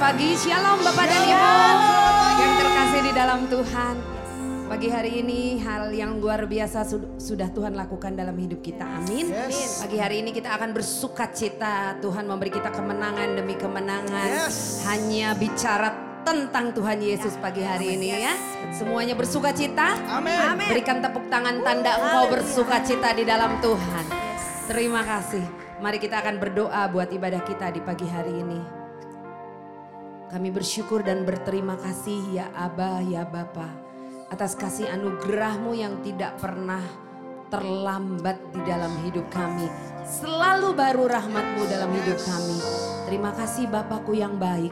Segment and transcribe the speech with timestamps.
[0.00, 1.52] pagi, shalom Bapak dan Ibu
[2.40, 3.94] yang terkasih di dalam Tuhan.
[4.64, 6.88] Pagi hari ini hal yang luar biasa
[7.20, 8.80] sudah Tuhan lakukan dalam hidup kita.
[8.80, 9.28] Amin.
[9.28, 9.84] Yes.
[9.84, 12.00] Pagi hari ini kita akan bersuka cita.
[12.00, 14.48] Tuhan memberi kita kemenangan demi kemenangan.
[14.48, 14.80] Yes.
[14.88, 15.92] Hanya bicara
[16.24, 18.32] tentang Tuhan Yesus pagi hari ini ya.
[18.72, 20.00] Semuanya bersuka cita.
[20.08, 20.64] Amin.
[20.64, 24.04] Berikan tepuk tangan tanda engkau bersuka cita di dalam Tuhan.
[24.64, 25.44] Terima kasih.
[25.84, 28.79] Mari kita akan berdoa buat ibadah kita di pagi hari ini.
[30.30, 33.66] Kami bersyukur dan berterima kasih ya Aba, ya Bapa.
[34.30, 36.78] Atas kasih anugerahmu yang tidak pernah
[37.50, 39.66] terlambat di dalam hidup kami.
[40.06, 42.62] Selalu baru rahmatmu dalam hidup kami.
[43.10, 44.70] Terima kasih Bapakku yang baik.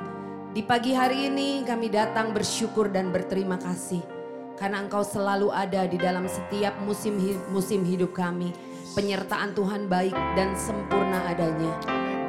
[0.55, 4.07] Di pagi hari ini kami datang bersyukur dan berterima kasih.
[4.55, 7.19] Karena engkau selalu ada di dalam setiap musim
[7.51, 8.55] musim hidup kami.
[8.95, 11.75] Penyertaan Tuhan baik dan sempurna adanya.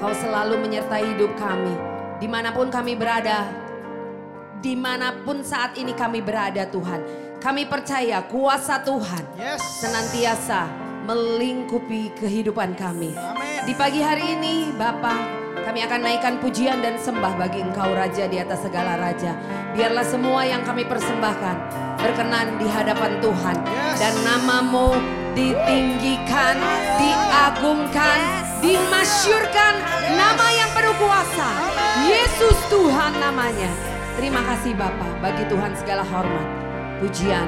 [0.01, 3.47] Kau selalu menyertai hidup kami di mana pun kami berada,
[4.59, 7.31] di mana pun saat ini kami berada Tuhan.
[7.39, 9.63] Kami percaya kuasa Tuhan yes.
[9.79, 10.67] senantiasa
[11.07, 13.15] melingkupi kehidupan kami.
[13.15, 13.63] Amen.
[13.63, 18.37] Di pagi hari ini Bapak kami akan naikkan pujian dan sembah bagi Engkau Raja di
[18.39, 19.35] atas segala Raja.
[19.75, 21.55] Biarlah semua yang kami persembahkan
[21.99, 23.57] berkenan di hadapan Tuhan.
[23.63, 23.97] Yes.
[23.99, 24.95] Dan namamu
[25.35, 26.57] ditinggikan,
[26.97, 28.19] diagungkan,
[28.63, 29.73] dimasyurkan
[30.15, 31.49] nama yang penuh kuasa.
[32.07, 33.71] Yesus Tuhan namanya.
[34.19, 36.47] Terima kasih Bapak bagi Tuhan segala hormat,
[36.99, 37.47] pujian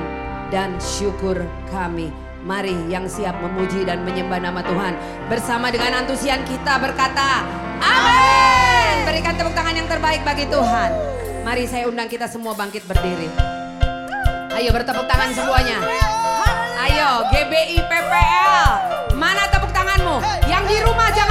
[0.51, 1.35] dan syukur
[1.67, 2.30] kami.
[2.51, 4.99] Mari yang siap memuji dan menyembah nama Tuhan
[5.31, 7.47] bersama dengan antusian kita berkata
[7.79, 9.07] Amin.
[9.07, 10.91] Berikan tepuk tangan yang terbaik bagi Tuhan.
[11.47, 13.31] Mari saya undang kita semua bangkit berdiri.
[14.51, 15.79] Ayo bertepuk tangan semuanya.
[16.75, 18.67] Ayo GBI PPL.
[19.15, 20.19] Mana tepuk tanganmu?
[20.51, 21.30] Yang di rumah jangan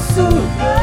[0.00, 0.79] super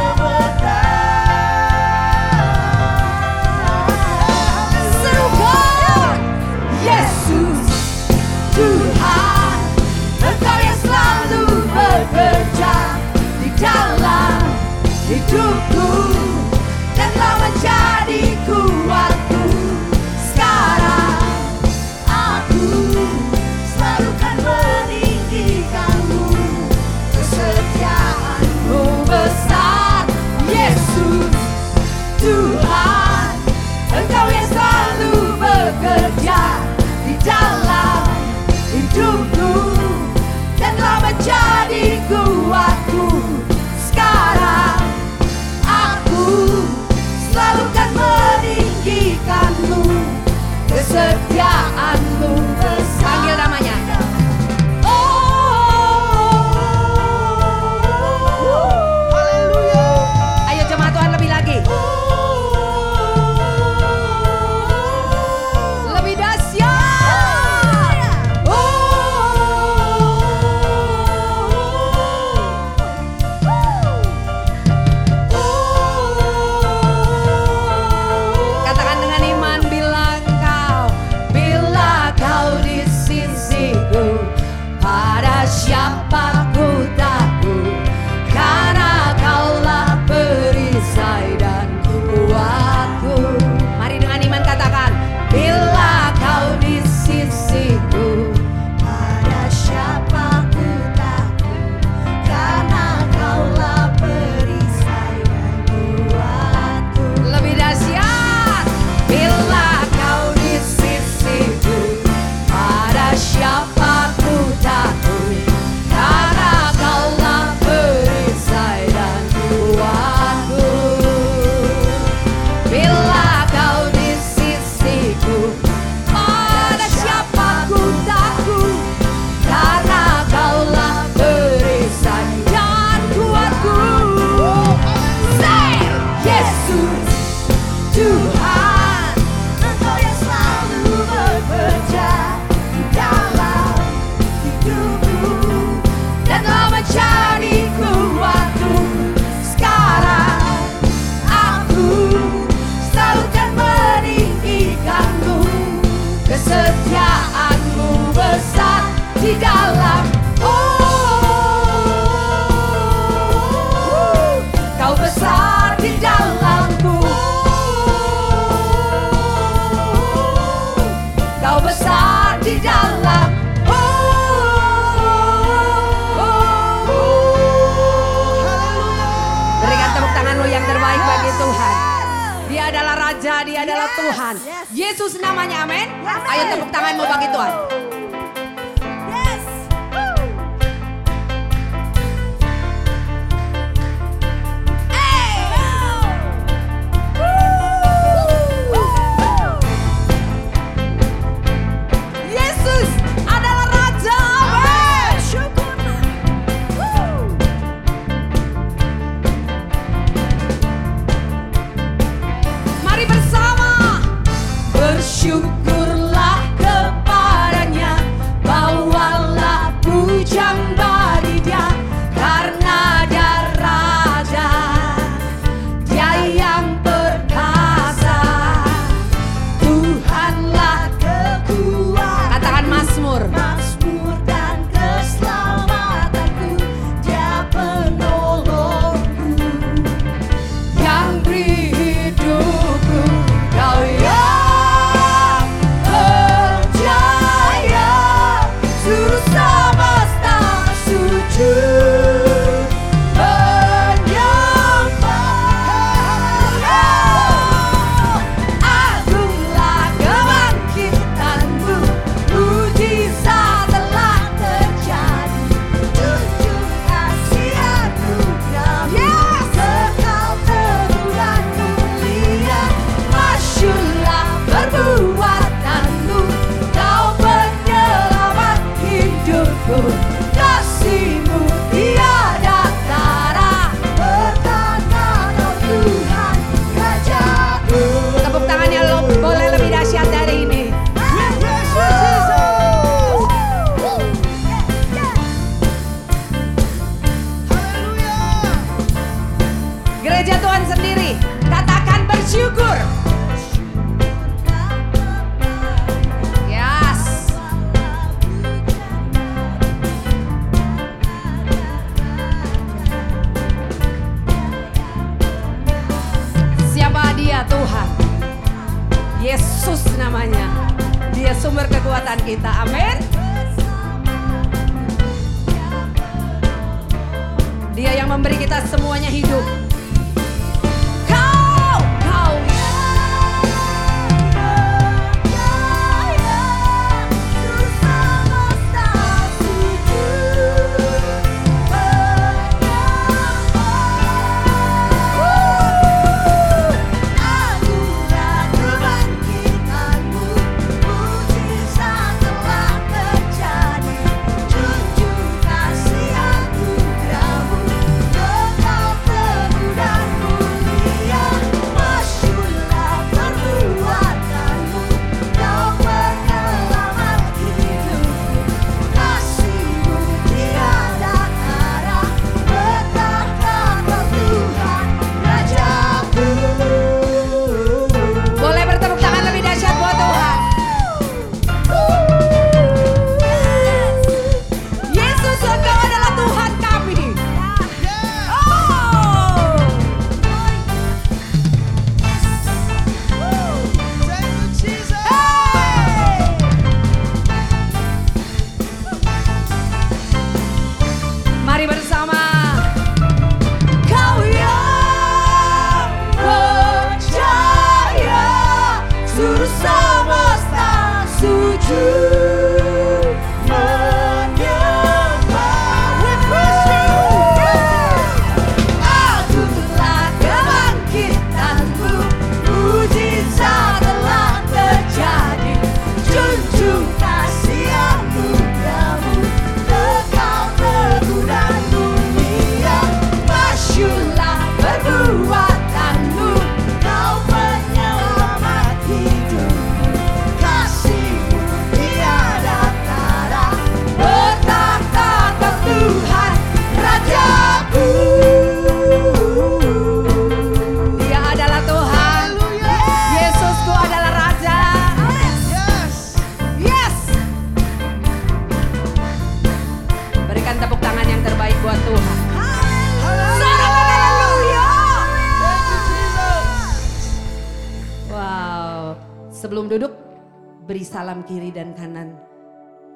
[471.08, 472.20] salam kiri dan kanan.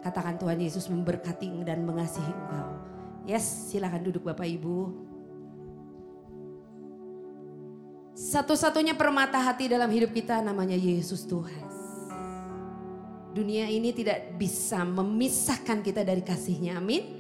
[0.04, 2.76] Katakan Tuhan Yesus memberkati dan mengasihi engkau.
[3.24, 4.92] Yes, silakan duduk Bapak Ibu.
[8.12, 11.72] Satu-satunya permata hati dalam hidup kita namanya Yesus Tuhan.
[13.32, 17.16] Dunia ini tidak bisa memisahkan kita dari kasihnya, amin.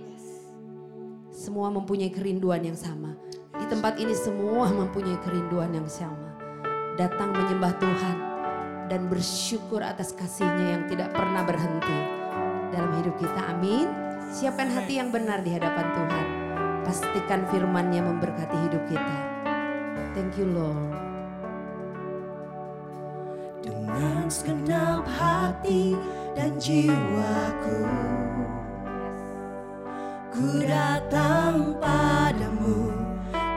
[1.32, 3.16] Semua mempunyai kerinduan yang sama.
[3.56, 6.36] Di tempat ini semua mempunyai kerinduan yang sama.
[7.00, 8.31] Datang menyembah Tuhan
[8.92, 12.00] dan bersyukur atas kasihnya yang tidak pernah berhenti
[12.76, 13.42] dalam hidup kita.
[13.48, 13.88] Amin.
[14.36, 16.28] Siapkan hati yang benar di hadapan Tuhan.
[16.84, 19.18] Pastikan firman-Nya memberkati hidup kita.
[20.12, 21.12] Thank you Lord.
[23.62, 25.94] dengan segenap hati
[26.34, 27.86] dan jiwaku
[30.32, 32.90] Ku datang padamu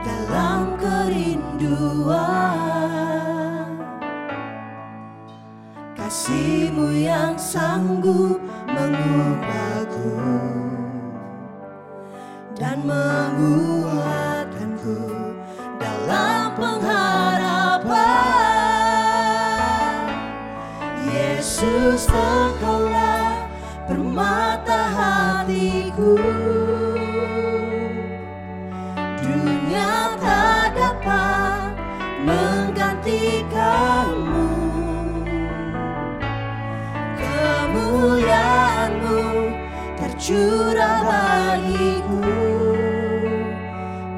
[0.05, 2.35] dalam kerinduan
[6.05, 8.37] Kasihmu yang sanggup
[8.69, 10.21] mengubahku
[12.53, 15.01] Dan menguatkanku
[15.81, 17.89] dalam pengharapan.
[21.09, 23.49] Yesus engkaulah
[23.89, 26.21] permata hatiku
[40.25, 42.17] tercurah bagiku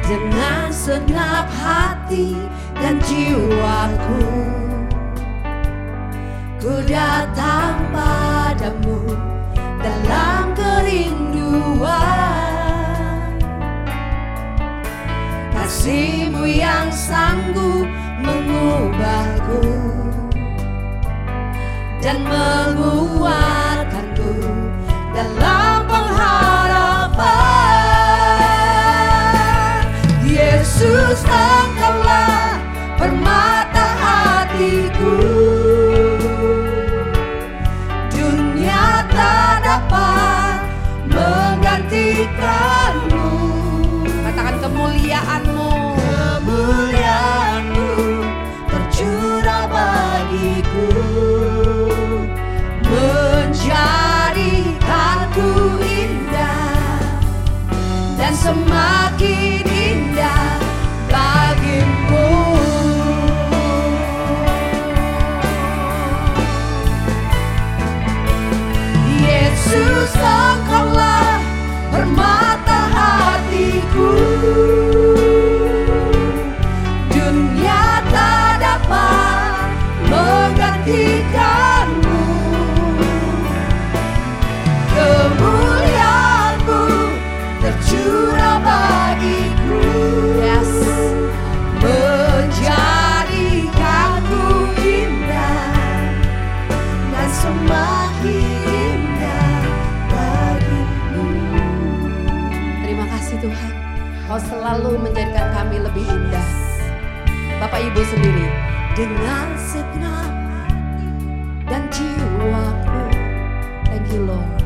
[0.04, 2.40] dengan segenap hati
[2.80, 4.63] dan jiwaku
[6.64, 8.96] Ku datang padamu
[9.84, 11.92] dalam kerinduan.
[15.52, 17.84] Kasihmu yang sanggup
[18.16, 19.60] mengubahku
[22.00, 24.32] Dan menguatkanku
[25.12, 27.28] dalam pengharapan.
[30.24, 32.56] Yesus engkaulah
[32.96, 35.33] permata hatiku
[58.44, 59.63] Dan semakin
[103.44, 103.72] Tuhan.
[104.24, 106.48] Kau selalu menjadikan kami lebih indah.
[107.60, 108.48] Bapak Ibu sendiri.
[108.96, 110.32] Dengan segenap
[111.68, 113.00] dan jiwaku.
[113.84, 114.60] Thank you Lord.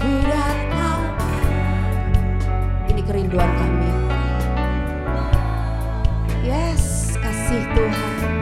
[0.00, 1.12] ku datang
[2.88, 3.92] Ini kerinduan kami.
[6.40, 8.33] Yes, kasih Tuhan.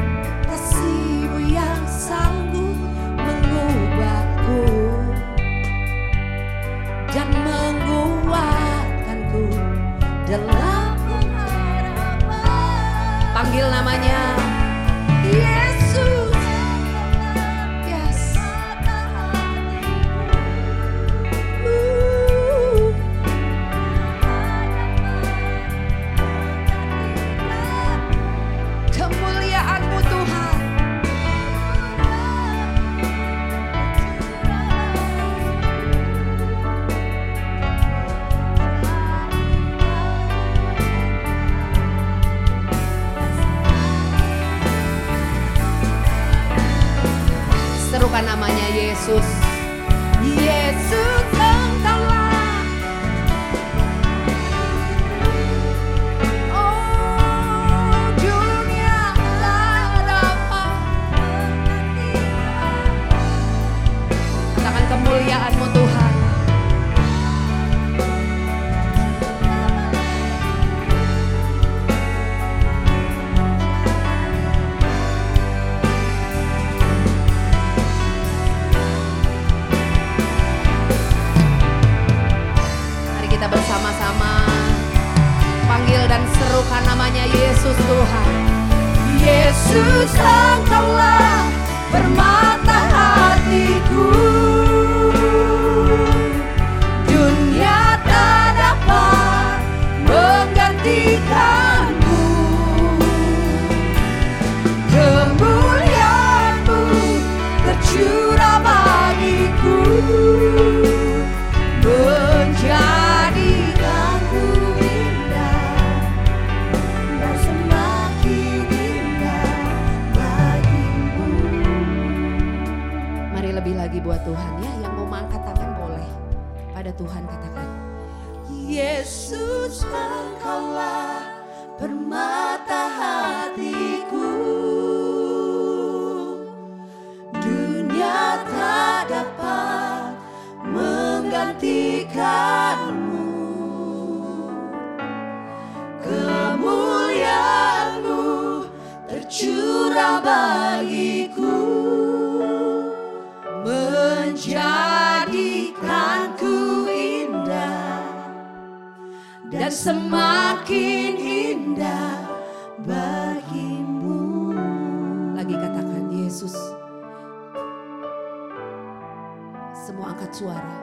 [170.43, 170.83] suara.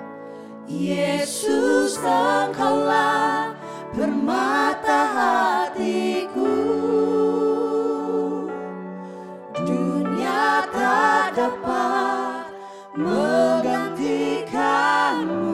[0.71, 3.51] Yesus engkaulah
[3.91, 6.55] permata hatiku.
[9.59, 12.47] Dunia tak dapat
[12.95, 15.51] menggantikanmu.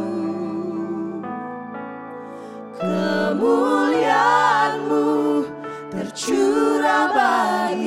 [2.78, 5.10] Kemuliaanmu
[5.90, 7.85] tercurah bagi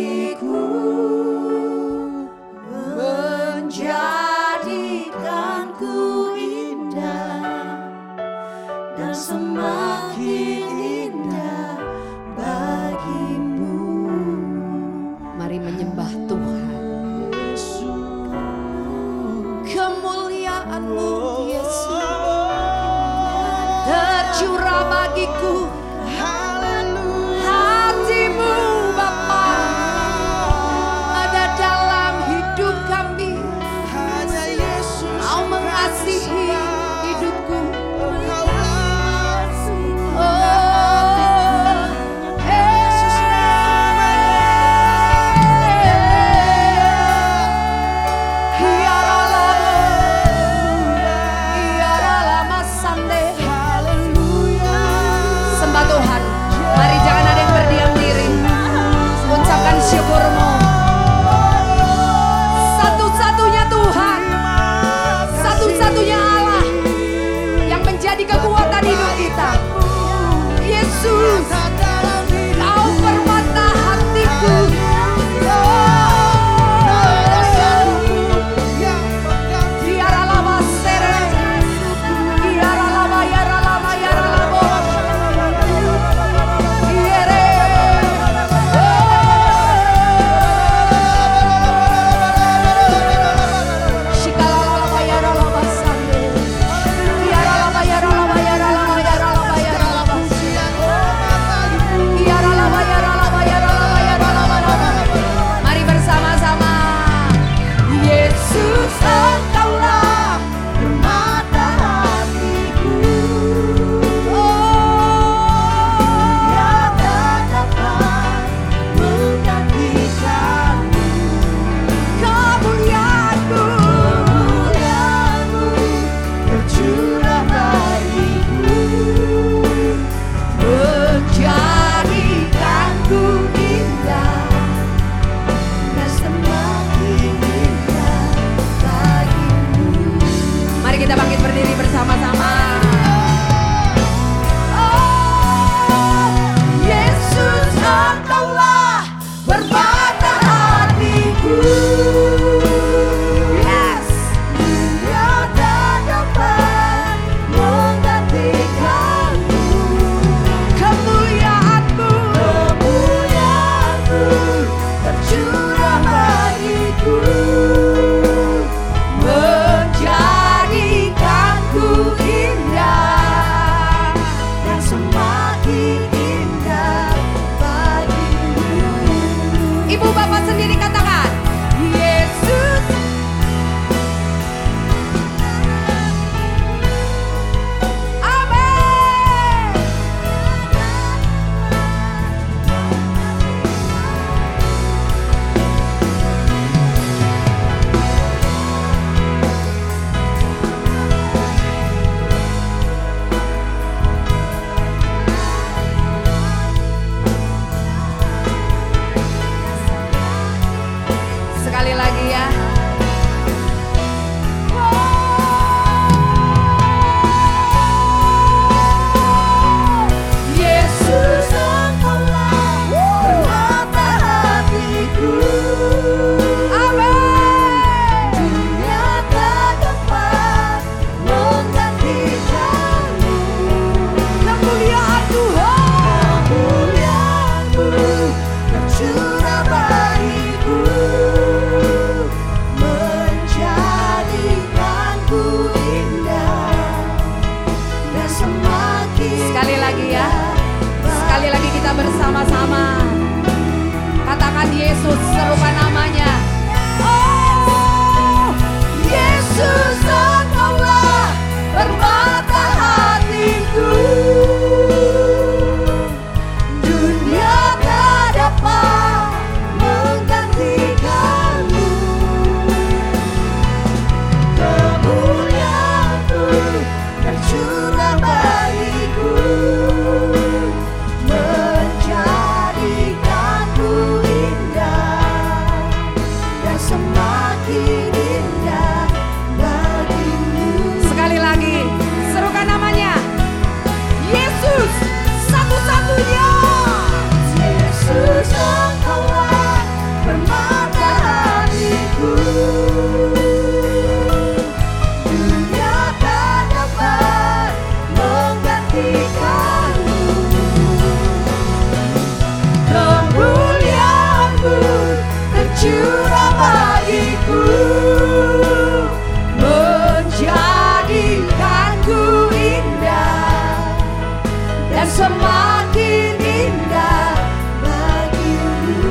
[325.18, 327.34] semakin indah
[327.82, 329.10] bagimu.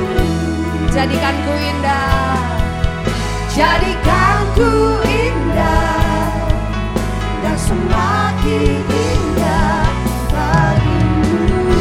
[0.88, 2.48] Jadikanku indah.
[3.52, 4.72] Jadikanku
[5.04, 6.32] indah
[7.44, 9.84] dan semakin indah
[10.32, 11.76] bagimu.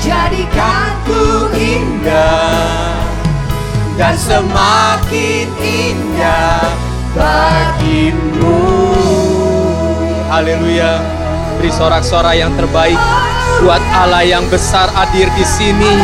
[0.00, 3.04] Jadikanku indah
[4.00, 6.64] dan semakin indah
[7.12, 8.53] bagimu.
[10.34, 10.98] Haleluya.
[11.62, 12.98] Beri sorak-sorai yang terbaik
[13.62, 15.94] buat Allah yang besar hadir di sini.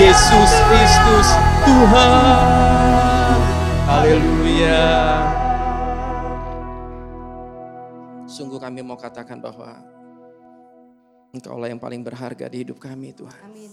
[0.00, 1.28] Yesus Kristus
[1.68, 3.36] Tuhan.
[3.84, 4.88] Haleluya.
[8.24, 9.76] Sungguh kami mau katakan bahwa
[11.36, 13.44] Engkaulah yang paling berharga di hidup kami Tuhan.
[13.44, 13.72] Amin.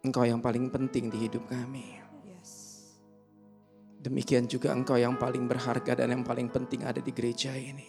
[0.00, 2.01] Engkau yang paling penting di hidup kami.
[4.02, 7.86] Demikian juga engkau yang paling berharga dan yang paling penting ada di gereja ini.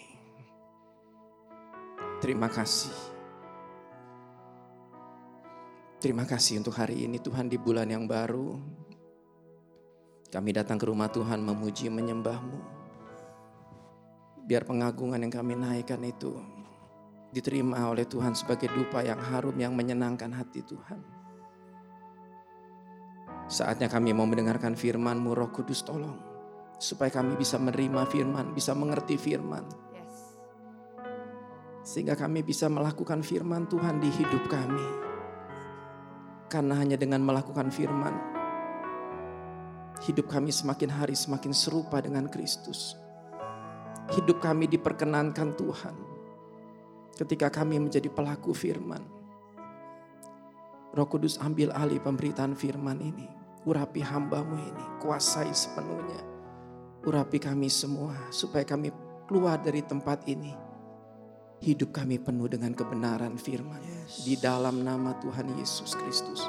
[2.22, 2.94] Terima kasih.
[5.98, 8.62] Terima kasih untuk hari ini Tuhan di bulan yang baru.
[10.30, 12.60] Kami datang ke rumah Tuhan memuji menyembahmu.
[14.46, 16.38] Biar pengagungan yang kami naikkan itu
[17.34, 21.13] diterima oleh Tuhan sebagai dupa yang harum yang menyenangkan hati Tuhan.
[23.48, 26.16] Saatnya kami mau mendengarkan firman-Mu Roh Kudus tolong.
[26.80, 29.64] Supaya kami bisa menerima firman, bisa mengerti firman.
[31.84, 34.88] Sehingga kami bisa melakukan firman Tuhan di hidup kami.
[36.48, 38.16] Karena hanya dengan melakukan firman,
[40.08, 42.96] hidup kami semakin hari semakin serupa dengan Kristus.
[44.16, 45.96] Hidup kami diperkenankan Tuhan.
[47.14, 49.13] Ketika kami menjadi pelaku firman.
[50.94, 53.26] Roh Kudus ambil alih pemberitaan firman ini.
[53.66, 56.22] Urapi hambamu ini, kuasai sepenuhnya.
[57.02, 58.94] Urapi kami semua supaya kami
[59.26, 60.54] keluar dari tempat ini.
[61.64, 63.82] Hidup kami penuh dengan kebenaran firman.
[64.22, 66.46] Di dalam nama Tuhan Yesus Kristus.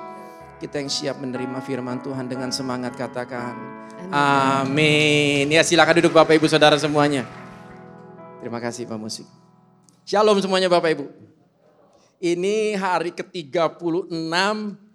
[0.60, 3.56] Kita yang siap menerima firman Tuhan dengan semangat katakan.
[4.12, 5.48] Amin.
[5.48, 7.24] Ya silakan duduk Bapak Ibu Saudara semuanya.
[8.44, 9.24] Terima kasih Pak Musik.
[10.04, 11.23] Shalom semuanya Bapak Ibu.
[12.24, 14.08] Ini hari ke-36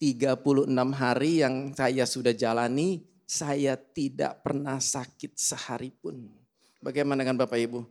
[0.00, 0.64] 36
[0.96, 6.24] hari yang saya sudah jalani, saya tidak pernah sakit sehari pun.
[6.80, 7.84] Bagaimana dengan Bapak Ibu?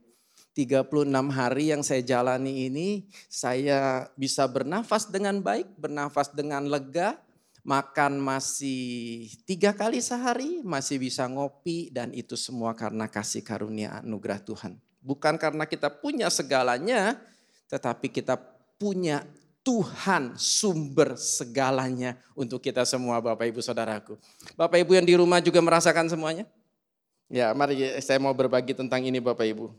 [0.58, 0.90] 36
[1.30, 7.22] hari yang saya jalani ini, saya bisa bernafas dengan baik, bernafas dengan lega,
[7.62, 14.42] makan masih tiga kali sehari, masih bisa ngopi, dan itu semua karena kasih karunia anugerah
[14.42, 14.82] Tuhan.
[15.06, 17.22] Bukan karena kita punya segalanya,
[17.70, 18.36] tetapi kita
[18.82, 19.22] punya
[19.60, 24.16] Tuhan sumber segalanya untuk kita semua Bapak Ibu Saudaraku.
[24.56, 26.48] Bapak Ibu yang di rumah juga merasakan semuanya?
[27.30, 29.70] Ya mari saya mau berbagi tentang ini Bapak Ibu.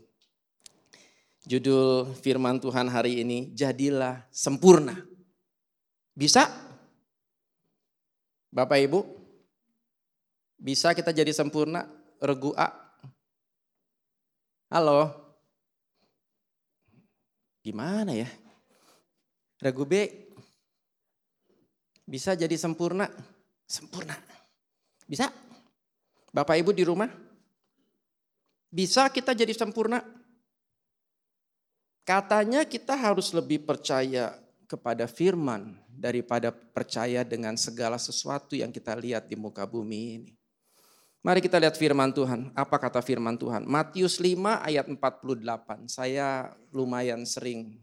[1.41, 4.93] Judul firman Tuhan hari ini, jadilah sempurna.
[6.13, 6.45] Bisa?
[8.53, 9.01] Bapak Ibu,
[10.61, 11.89] bisa kita jadi sempurna?
[12.21, 12.69] Regu A.
[14.69, 15.09] Halo?
[17.65, 18.29] Gimana ya?
[19.61, 20.09] Regu B,
[22.09, 23.05] bisa jadi sempurna?
[23.69, 24.17] Sempurna.
[25.05, 25.29] Bisa?
[26.33, 27.07] Bapak Ibu di rumah?
[28.73, 30.01] Bisa kita jadi sempurna?
[32.01, 34.33] Katanya kita harus lebih percaya
[34.65, 40.31] kepada firman daripada percaya dengan segala sesuatu yang kita lihat di muka bumi ini.
[41.21, 42.49] Mari kita lihat firman Tuhan.
[42.57, 43.61] Apa kata firman Tuhan?
[43.69, 45.85] Matius 5 ayat 48.
[45.85, 47.77] Saya lumayan sering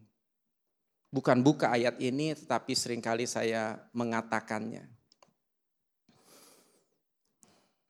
[1.09, 4.88] bukan buka ayat ini tetapi sering kali saya mengatakannya.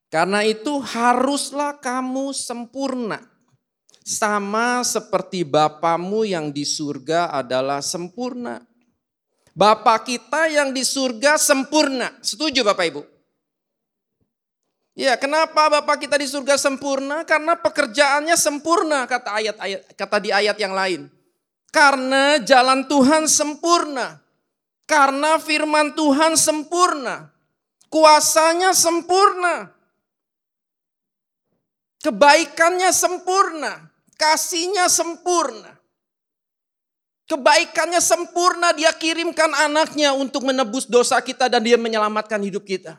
[0.09, 3.21] Karena itu haruslah kamu sempurna.
[4.09, 8.65] Sama seperti Bapamu yang di surga adalah sempurna.
[9.53, 12.17] Bapak kita yang di surga sempurna.
[12.25, 13.03] Setuju Bapak Ibu?
[14.97, 17.29] Ya, kenapa Bapak kita di surga sempurna?
[17.29, 21.13] Karena pekerjaannya sempurna kata ayat-ayat kata di ayat yang lain.
[21.69, 24.21] Karena jalan Tuhan sempurna.
[24.89, 27.29] Karena firman Tuhan sempurna.
[27.89, 29.79] Kuasanya sempurna.
[31.99, 35.75] Kebaikannya sempurna, kasihnya sempurna.
[37.29, 42.97] Kebaikannya sempurna, dia kirimkan anaknya untuk menebus dosa kita dan dia menyelamatkan hidup kita.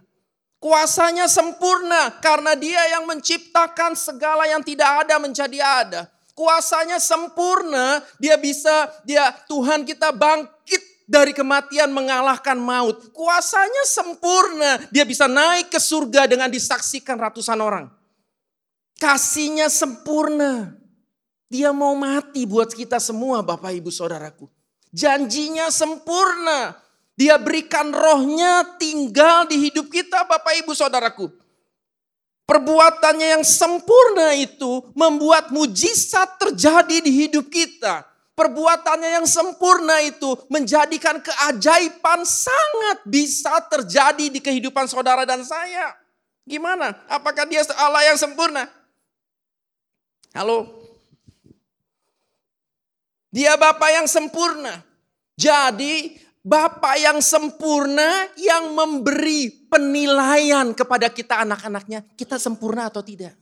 [0.59, 6.01] Kuasanya sempurna karena dia yang menciptakan segala yang tidak ada menjadi ada.
[6.39, 13.11] Kuasanya sempurna, dia bisa, dia Tuhan kita bangkit dari kematian mengalahkan maut.
[13.11, 17.91] Kuasanya sempurna, dia bisa naik ke surga dengan disaksikan ratusan orang.
[18.95, 20.79] Kasihnya sempurna.
[21.51, 24.47] Dia mau mati buat kita semua Bapak Ibu Saudaraku.
[24.95, 26.79] Janjinya sempurna.
[27.19, 31.48] Dia berikan rohnya tinggal di hidup kita Bapak Ibu Saudaraku.
[32.49, 38.01] Perbuatannya yang sempurna itu membuat mujizat terjadi di hidup kita.
[38.33, 45.93] Perbuatannya yang sempurna itu menjadikan keajaiban sangat bisa terjadi di kehidupan saudara dan saya.
[46.41, 46.97] Gimana?
[47.05, 48.65] Apakah dia Allah yang sempurna?
[50.33, 50.73] Halo?
[53.29, 54.81] Dia Bapak yang sempurna.
[55.37, 56.17] Jadi
[56.49, 62.01] Bapak yang sempurna yang memberi penilaian kepada kita anak-anaknya.
[62.17, 63.37] Kita sempurna atau tidak?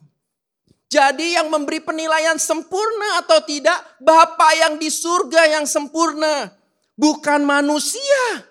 [0.91, 6.51] Jadi yang memberi penilaian sempurna atau tidak, Bapak yang di surga yang sempurna.
[6.99, 8.43] Bukan manusia.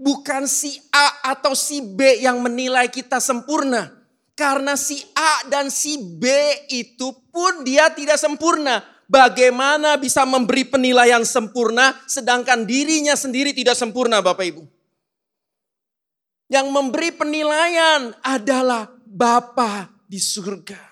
[0.00, 3.92] Bukan si A atau si B yang menilai kita sempurna.
[4.32, 6.24] Karena si A dan si B
[6.72, 8.80] itu pun dia tidak sempurna.
[9.08, 14.68] Bagaimana bisa memberi penilaian sempurna sedangkan dirinya sendiri tidak sempurna Bapak Ibu.
[16.52, 20.88] Yang memberi penilaian adalah Bapa di surga.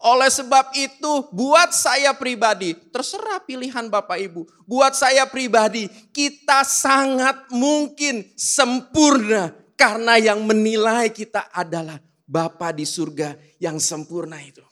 [0.00, 4.48] Oleh sebab itu, buat saya pribadi, terserah pilihan Bapak Ibu.
[4.64, 13.36] Buat saya pribadi, kita sangat mungkin sempurna karena yang menilai kita adalah Bapa di surga
[13.60, 14.64] yang sempurna itu.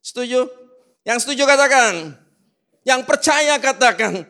[0.00, 0.65] Setuju?
[1.06, 2.18] Yang setuju katakan.
[2.82, 4.26] Yang percaya katakan.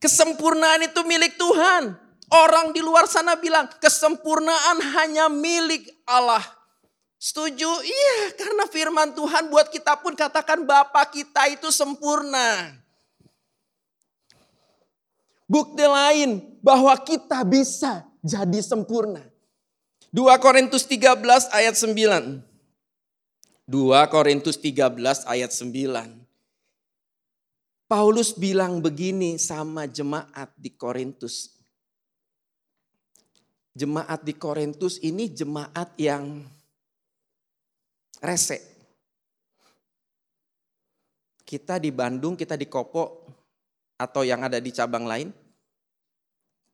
[0.00, 1.92] Kesempurnaan itu milik Tuhan.
[2.32, 6.40] Orang di luar sana bilang kesempurnaan hanya milik Allah.
[7.20, 7.68] Setuju?
[7.84, 12.80] Iya, karena firman Tuhan buat kita pun katakan Bapa kita itu sempurna.
[15.44, 19.20] Bukti lain bahwa kita bisa jadi sempurna.
[20.12, 22.53] 2 Korintus 13 ayat 9.
[23.64, 26.20] 2 Korintus 13 ayat 9.
[27.88, 31.56] Paulus bilang begini sama jemaat di Korintus.
[33.72, 36.44] Jemaat di Korintus ini jemaat yang
[38.20, 38.60] rese.
[41.40, 43.24] Kita di Bandung, kita di Kopo,
[43.96, 45.32] atau yang ada di cabang lain,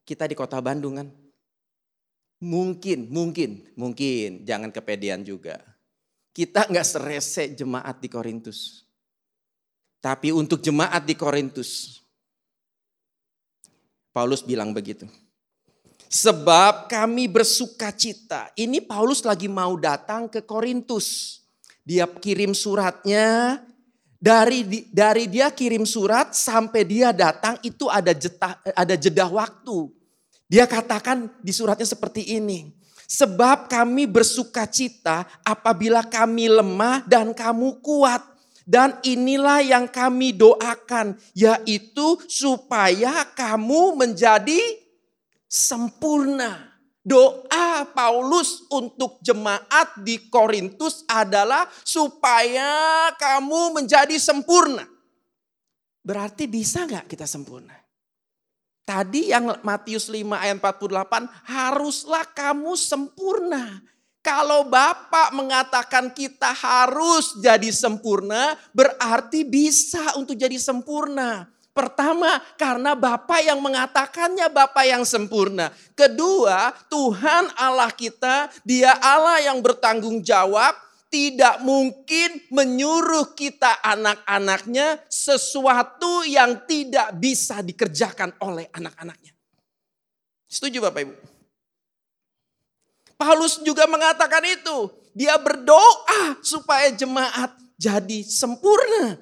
[0.02, 1.08] kita di kota Bandung kan.
[2.42, 5.69] Mungkin, mungkin, mungkin, jangan kepedean juga.
[6.30, 8.86] Kita nggak serese jemaat di Korintus.
[10.00, 12.00] Tapi untuk jemaat di Korintus,
[14.10, 15.04] Paulus bilang begitu.
[16.10, 18.50] Sebab kami bersuka cita.
[18.58, 21.38] Ini Paulus lagi mau datang ke Korintus.
[21.86, 23.62] Dia kirim suratnya
[24.20, 29.86] dari dari dia kirim surat sampai dia datang itu ada jeda, ada jeda waktu.
[30.50, 32.74] Dia katakan di suratnya seperti ini.
[33.10, 38.22] Sebab kami bersuka cita apabila kami lemah dan kamu kuat.
[38.62, 44.62] Dan inilah yang kami doakan, yaitu supaya kamu menjadi
[45.50, 46.70] sempurna
[47.00, 54.84] Doa Paulus untuk jemaat di Korintus adalah supaya kamu menjadi sempurna.
[56.04, 57.79] Berarti bisa nggak kita sempurna?
[58.90, 63.78] Tadi yang Matius 5 ayat 48, haruslah kamu sempurna.
[64.18, 71.46] Kalau Bapak mengatakan kita harus jadi sempurna, berarti bisa untuk jadi sempurna.
[71.70, 75.70] Pertama, karena Bapa yang mengatakannya Bapa yang sempurna.
[75.94, 80.74] Kedua, Tuhan Allah kita, Dia Allah yang bertanggung jawab,
[81.10, 89.34] tidak mungkin menyuruh kita anak-anaknya sesuatu yang tidak bisa dikerjakan oleh anak-anaknya.
[90.46, 91.14] Setuju Bapak Ibu?
[93.18, 94.88] Paulus juga mengatakan itu.
[95.12, 99.18] Dia berdoa supaya jemaat jadi sempurna.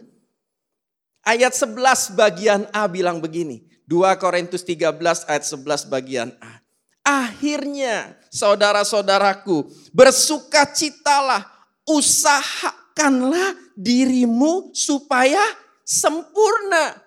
[1.25, 3.65] Ayat 11 bagian A bilang begini.
[3.89, 4.93] 2 Korintus 13
[5.27, 6.61] ayat 11 bagian A.
[7.03, 9.65] Akhirnya saudara-saudaraku
[9.97, 11.58] bersukacitalah
[11.89, 15.41] usahakanlah dirimu supaya
[15.89, 17.01] sempurna.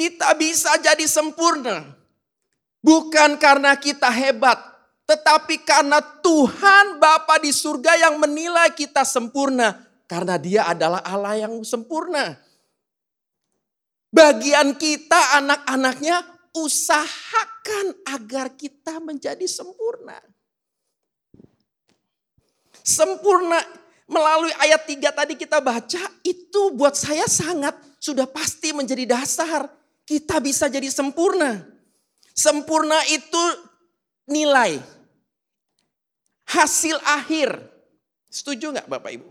[0.00, 1.84] Kita bisa jadi sempurna.
[2.80, 4.56] Bukan karena kita hebat,
[5.04, 9.76] tetapi karena Tuhan Bapa di surga yang menilai kita sempurna.
[10.08, 12.40] Karena dia adalah Allah yang sempurna.
[14.10, 16.24] Bagian kita anak-anaknya
[16.56, 20.18] usahakan agar kita menjadi sempurna.
[22.90, 23.62] Sempurna
[24.10, 29.70] melalui ayat 3 tadi kita baca itu buat saya sangat sudah pasti menjadi dasar
[30.10, 31.62] kita bisa jadi sempurna.
[32.34, 33.44] Sempurna itu
[34.26, 34.82] nilai.
[36.50, 37.54] Hasil akhir.
[38.26, 39.30] Setuju nggak Bapak Ibu?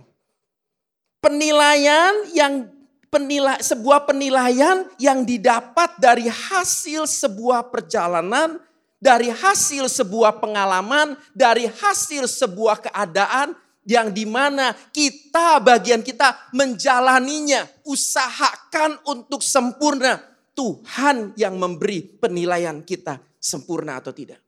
[1.19, 2.71] Penilaian yang
[3.11, 8.55] penilai, sebuah penilaian yang didapat dari hasil sebuah perjalanan,
[8.99, 13.55] dari hasil sebuah pengalaman, dari hasil sebuah keadaan
[13.87, 20.21] yang di mana kita bagian kita menjalaninya, usahakan untuk sempurna.
[20.53, 24.43] Tuhan yang memberi penilaian kita sempurna atau tidak.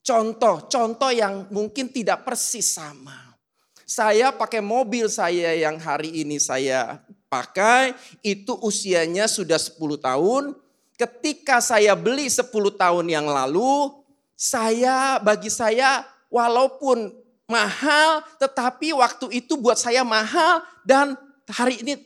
[0.00, 3.36] Contoh, contoh yang mungkin tidak persis sama.
[3.84, 7.92] Saya pakai mobil saya yang hari ini saya pakai,
[8.24, 10.56] itu usianya sudah 10 tahun.
[10.96, 14.02] Ketika saya beli 10 tahun yang lalu,
[14.36, 17.12] saya bagi saya walaupun
[17.46, 21.14] mahal, tetapi waktu itu buat saya mahal dan
[21.48, 22.00] hari ini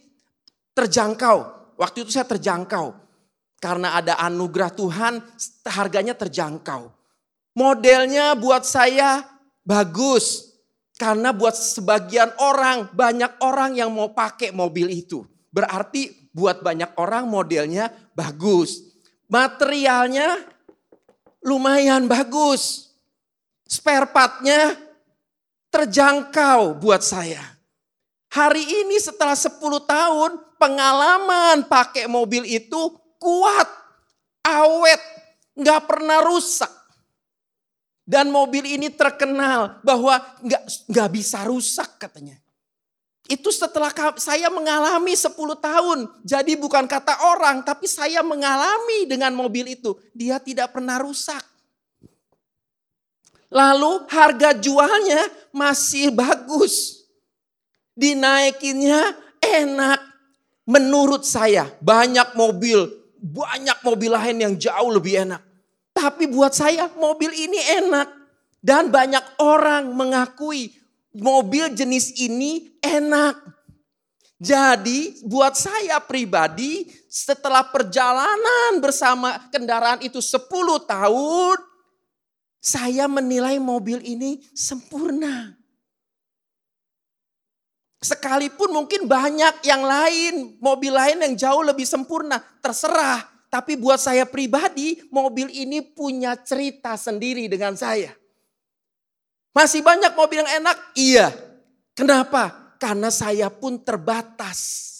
[0.74, 1.54] terjangkau.
[1.76, 2.92] Waktu itu saya terjangkau.
[3.56, 5.24] Karena ada anugerah Tuhan,
[5.64, 6.92] harganya terjangkau.
[7.56, 9.24] Modelnya buat saya
[9.64, 10.52] bagus.
[10.96, 15.28] Karena buat sebagian orang, banyak orang yang mau pakai mobil itu.
[15.52, 18.80] Berarti buat banyak orang modelnya bagus.
[19.28, 20.40] Materialnya
[21.44, 22.88] lumayan bagus.
[23.68, 24.72] Spare partnya
[25.68, 27.44] terjangkau buat saya.
[28.32, 33.68] Hari ini setelah 10 tahun pengalaman pakai mobil itu kuat,
[34.44, 35.02] awet,
[35.56, 36.72] nggak pernah rusak.
[38.06, 42.38] Dan mobil ini terkenal bahwa nggak nggak bisa rusak katanya.
[43.26, 43.90] Itu setelah
[44.22, 45.98] saya mengalami 10 tahun.
[46.22, 49.98] Jadi bukan kata orang, tapi saya mengalami dengan mobil itu.
[50.14, 51.42] Dia tidak pernah rusak.
[53.50, 57.02] Lalu harga jualnya masih bagus.
[57.98, 60.00] Dinaikinnya enak.
[60.66, 62.90] Menurut saya banyak mobil,
[63.22, 65.42] banyak mobil lain yang jauh lebih enak.
[65.94, 68.08] Tapi buat saya mobil ini enak.
[68.62, 70.74] Dan banyak orang mengakui
[71.16, 73.36] mobil jenis ini enak.
[74.36, 80.44] Jadi buat saya pribadi setelah perjalanan bersama kendaraan itu 10
[80.84, 81.58] tahun.
[82.60, 85.56] Saya menilai mobil ini sempurna.
[88.02, 93.24] Sekalipun mungkin banyak yang lain, mobil lain yang jauh lebih sempurna, terserah.
[93.48, 98.12] Tapi buat saya pribadi, mobil ini punya cerita sendiri dengan saya.
[99.56, 100.76] Masih banyak mobil yang enak?
[100.92, 101.32] Iya.
[101.96, 102.76] Kenapa?
[102.76, 104.92] Karena saya pun terbatas.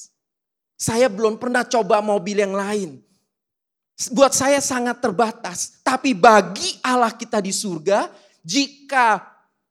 [0.80, 3.04] Saya belum pernah coba mobil yang lain.
[4.16, 5.84] Buat saya sangat terbatas.
[5.84, 8.08] Tapi bagi Allah kita di surga,
[8.40, 9.20] jika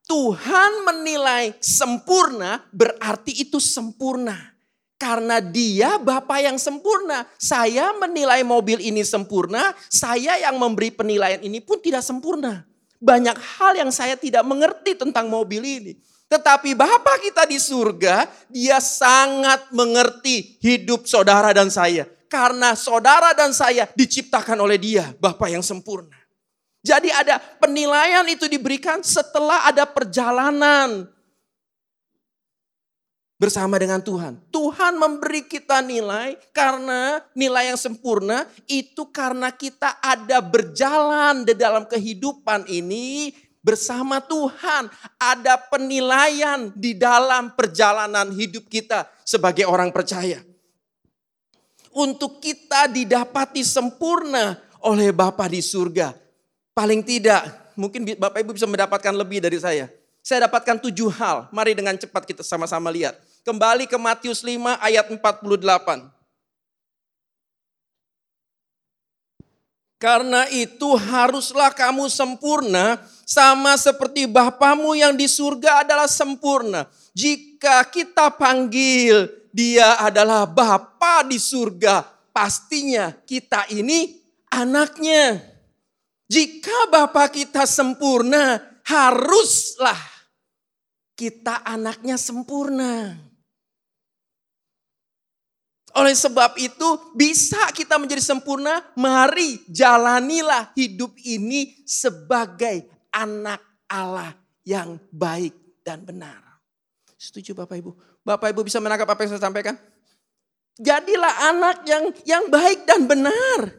[0.05, 4.37] Tuhan menilai sempurna berarti itu sempurna.
[5.01, 7.25] Karena dia Bapak yang sempurna.
[7.41, 12.74] Saya menilai mobil ini sempurna, saya yang memberi penilaian ini pun tidak sempurna.
[13.05, 15.93] Banyak hal yang saya tidak mengerti tentang mobil ini.
[16.25, 22.09] Tetapi Bapak kita di surga, dia sangat mengerti hidup saudara dan saya.
[22.25, 26.17] Karena saudara dan saya diciptakan oleh dia, Bapak yang sempurna.
[26.81, 31.09] Jadi ada penilaian itu diberikan setelah ada perjalanan
[33.35, 34.39] bersama dengan Tuhan.
[34.51, 41.83] Tuhan memberi kita nilai karena nilai yang sempurna itu karena kita ada berjalan di dalam
[41.87, 44.87] kehidupan ini bersama Tuhan.
[45.19, 50.43] Ada penilaian di dalam perjalanan hidup kita sebagai orang percaya.
[51.95, 56.25] Untuk kita didapati sempurna oleh Bapa di surga
[56.75, 59.87] Paling tidak, mungkin Bapak Ibu bisa mendapatkan lebih dari saya.
[60.25, 61.45] Saya dapatkan tujuh hal.
[61.53, 63.13] Mari dengan cepat kita sama-sama lihat.
[63.45, 65.21] Kembali ke Matius 5 ayat 48.
[70.01, 76.89] Karena itu haruslah kamu sempurna sama seperti Bapamu yang di surga adalah sempurna.
[77.13, 82.01] Jika kita panggil dia adalah Bapa di surga,
[82.33, 84.17] pastinya kita ini
[84.49, 85.37] anaknya.
[86.25, 88.57] Jika Bapa kita sempurna,
[88.89, 90.14] haruslah
[91.15, 93.15] kita anaknya sempurna.
[95.95, 102.83] Oleh sebab itu bisa kita menjadi sempurna, mari jalanilah hidup ini sebagai
[103.15, 104.35] anak Allah
[104.67, 105.55] yang baik
[105.87, 106.43] dan benar.
[107.15, 107.95] Setuju Bapak Ibu?
[108.27, 109.79] Bapak Ibu bisa menangkap apa yang saya sampaikan?
[110.75, 113.71] Jadilah anak yang yang baik dan benar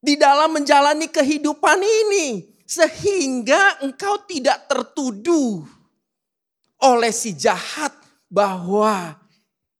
[0.00, 5.75] di dalam menjalani kehidupan ini sehingga engkau tidak tertuduh
[6.82, 7.92] oleh si jahat
[8.28, 9.16] bahwa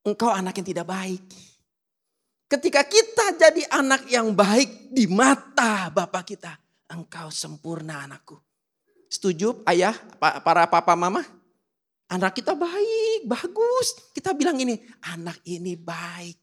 [0.06, 1.24] engkau anak yang tidak baik.
[2.46, 6.54] Ketika kita jadi anak yang baik di mata Bapak kita,
[6.86, 8.38] engkau sempurna anakku.
[9.10, 11.22] Setuju ayah, para papa mama?
[12.06, 14.14] Anak kita baik, bagus.
[14.14, 14.78] Kita bilang ini,
[15.10, 16.38] anak ini baik.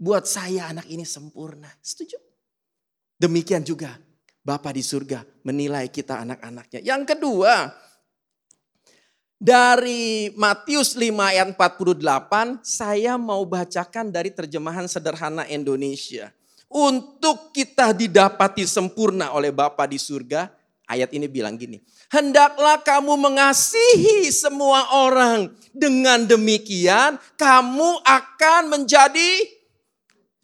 [0.00, 1.68] Buat saya anak ini sempurna.
[1.84, 2.16] Setuju?
[3.20, 3.96] Demikian juga
[4.44, 6.84] Bapak di surga menilai kita anak-anaknya.
[6.84, 7.72] Yang kedua,
[9.44, 16.32] dari Matius 5 ayat 48, saya mau bacakan dari terjemahan sederhana Indonesia.
[16.72, 20.48] Untuk kita didapati sempurna oleh Bapa di surga,
[20.88, 21.84] ayat ini bilang gini.
[22.08, 25.52] Hendaklah kamu mengasihi semua orang.
[25.74, 29.44] Dengan demikian kamu akan menjadi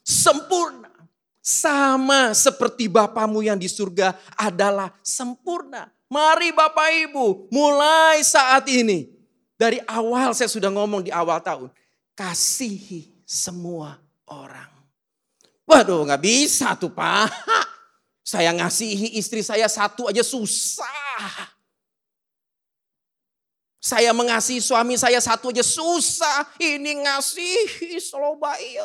[0.04, 0.92] sempurna.
[1.40, 5.88] Sama seperti Bapamu yang di surga adalah sempurna.
[6.10, 9.14] Mari Bapak Ibu, mulai saat ini.
[9.54, 11.70] Dari awal saya sudah ngomong di awal tahun.
[12.18, 13.94] Kasihi semua
[14.26, 14.66] orang.
[15.62, 17.30] Waduh gak bisa tuh Pak.
[18.30, 21.50] Saya ngasihi istri saya satu aja susah.
[23.82, 26.46] Saya mengasihi suami saya satu aja susah.
[26.62, 28.78] Ini ngasihi selalu baik.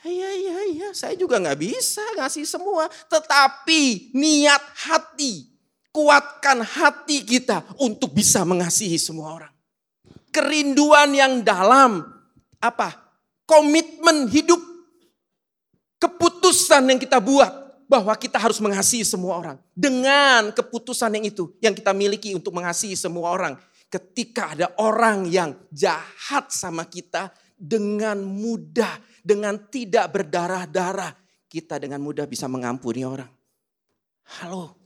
[0.00, 2.88] Ya, ya, ya, ya, saya juga nggak bisa ngasih semua.
[2.88, 5.44] Tetapi niat hati,
[5.92, 9.52] kuatkan hati kita untuk bisa mengasihi semua orang.
[10.32, 12.06] Kerinduan yang dalam,
[12.62, 12.96] apa?
[13.44, 14.62] Komitmen hidup,
[16.00, 19.56] keputusan yang kita buat bahwa kita harus mengasihi semua orang.
[19.76, 23.58] Dengan keputusan yang itu, yang kita miliki untuk mengasihi semua orang.
[23.90, 31.12] Ketika ada orang yang jahat sama kita, dengan mudah, dengan tidak berdarah-darah,
[31.50, 33.28] kita dengan mudah bisa mengampuni orang.
[34.40, 34.76] Halo,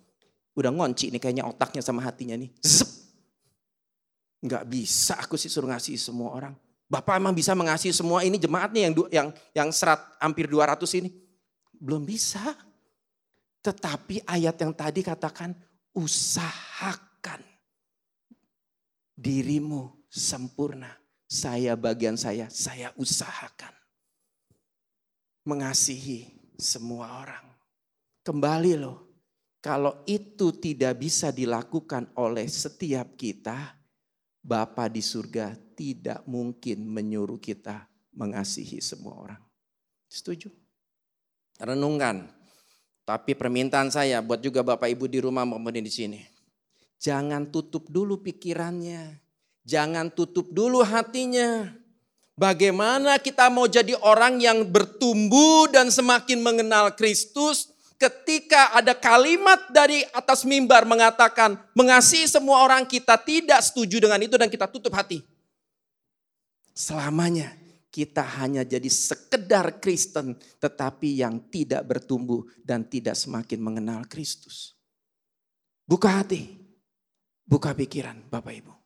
[0.57, 2.51] udah ngonci nih kayaknya otaknya sama hatinya nih.
[2.65, 2.89] Zep.
[4.45, 6.55] Nggak bisa aku sih suruh ngasih semua orang.
[6.85, 11.11] Bapak emang bisa mengasihi semua ini jemaat nih yang yang yang serat hampir 200 ini.
[11.73, 12.55] Belum bisa.
[13.65, 15.57] Tetapi ayat yang tadi katakan
[15.97, 17.41] usahakan
[19.17, 20.93] dirimu sempurna
[21.25, 23.84] saya bagian saya, saya usahakan.
[25.45, 27.45] Mengasihi semua orang.
[28.25, 29.05] Kembali loh,
[29.61, 33.77] kalau itu tidak bisa dilakukan oleh setiap kita,
[34.45, 39.43] Bapa di surga tidak mungkin menyuruh kita mengasihi semua orang.
[40.09, 40.53] Setuju?
[41.61, 42.29] Renungkan.
[43.05, 46.21] Tapi permintaan saya buat juga Bapak Ibu di rumah maupun di sini.
[46.97, 49.21] Jangan tutup dulu pikirannya.
[49.65, 51.69] Jangan tutup dulu hatinya.
[52.35, 60.03] Bagaimana kita mau jadi orang yang bertumbuh dan semakin mengenal Kristus ketika ada kalimat dari
[60.11, 65.23] atas mimbar mengatakan mengasihi semua orang kita tidak setuju dengan itu dan kita tutup hati.
[66.75, 67.55] Selamanya
[67.95, 74.75] kita hanya jadi sekedar Kristen tetapi yang tidak bertumbuh dan tidak semakin mengenal Kristus.
[75.87, 76.51] Buka hati,
[77.47, 78.84] buka pikiran Bapak Ibu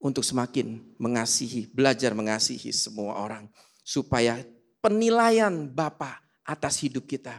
[0.00, 3.48] untuk semakin mengasihi, belajar mengasihi semua orang.
[3.86, 4.42] Supaya
[4.82, 7.38] penilaian Bapa atas hidup kita,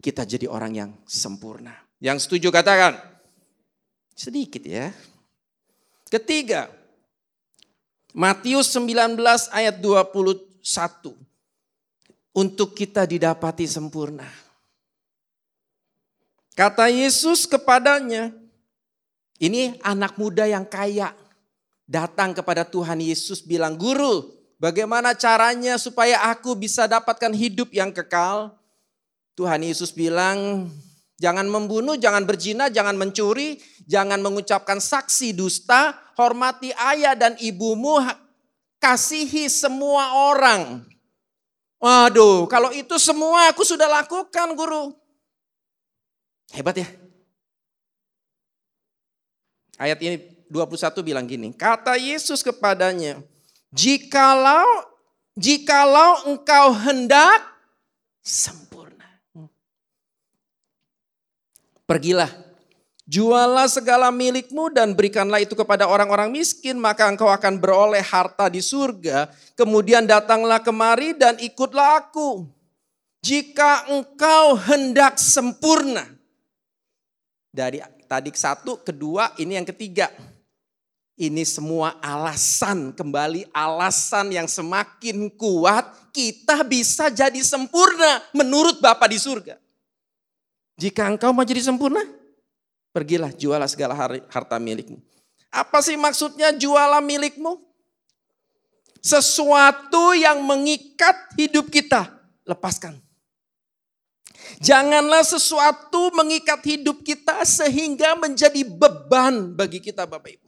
[0.00, 1.72] kita jadi orang yang sempurna.
[2.00, 3.00] Yang setuju katakan.
[4.16, 4.92] Sedikit ya.
[6.08, 6.72] Ketiga,
[8.16, 9.20] Matius 19
[9.52, 11.12] ayat 21.
[12.36, 14.28] Untuk kita didapati sempurna.
[16.56, 18.32] Kata Yesus kepadanya,
[19.36, 21.12] ini anak muda yang kaya
[21.86, 28.52] datang kepada Tuhan Yesus bilang, "Guru, bagaimana caranya supaya aku bisa dapatkan hidup yang kekal?"
[29.38, 30.68] Tuhan Yesus bilang,
[31.22, 38.02] "Jangan membunuh, jangan berzina, jangan mencuri, jangan mengucapkan saksi dusta, hormati ayah dan ibumu,
[38.82, 40.84] kasihi semua orang."
[41.76, 44.96] Waduh, kalau itu semua aku sudah lakukan, Guru.
[46.50, 46.88] Hebat ya?
[49.76, 53.20] Ayat ini 21 bilang gini, kata Yesus kepadanya,
[53.74, 54.96] jikalau
[55.36, 57.44] jikalau engkau hendak
[58.24, 59.06] sempurna.
[61.84, 62.32] Pergilah,
[63.06, 68.58] jualah segala milikmu dan berikanlah itu kepada orang-orang miskin, maka engkau akan beroleh harta di
[68.58, 69.30] surga.
[69.54, 72.48] Kemudian datanglah kemari dan ikutlah aku.
[73.22, 76.06] Jika engkau hendak sempurna.
[77.56, 80.12] Dari tadi satu, kedua, ini yang ketiga.
[81.16, 89.16] Ini semua alasan, kembali alasan yang semakin kuat kita bisa jadi sempurna menurut Bapa di
[89.16, 89.56] surga.
[90.76, 92.04] Jika engkau mau jadi sempurna,
[92.92, 93.96] pergilah jualah segala
[94.28, 95.00] harta milikmu.
[95.48, 97.64] Apa sih maksudnya jualah milikmu?
[99.00, 102.12] Sesuatu yang mengikat hidup kita,
[102.44, 103.00] lepaskan.
[104.60, 110.45] Janganlah sesuatu mengikat hidup kita sehingga menjadi beban bagi kita Bapak Ibu.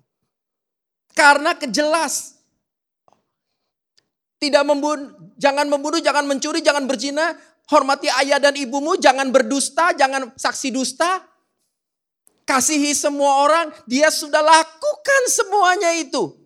[1.19, 2.39] Karena kejelas.
[4.39, 7.35] Tidak membunuh, jangan membunuh, jangan mencuri, jangan berzina,
[7.67, 11.27] hormati ayah dan ibumu, jangan berdusta, jangan saksi dusta.
[12.47, 16.39] Kasihi semua orang, dia sudah lakukan semuanya itu.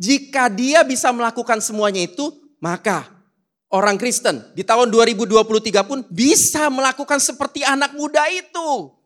[0.00, 3.04] Jika dia bisa melakukan semuanya itu, maka
[3.68, 8.96] orang Kristen di tahun 2023 pun bisa melakukan seperti anak muda itu.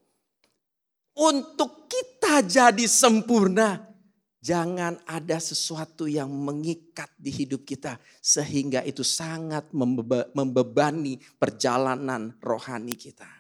[1.13, 3.92] Untuk kita jadi sempurna,
[4.43, 9.71] Jangan ada sesuatu yang mengikat di hidup kita sehingga itu sangat
[10.35, 13.31] membebani perjalanan rohani kita.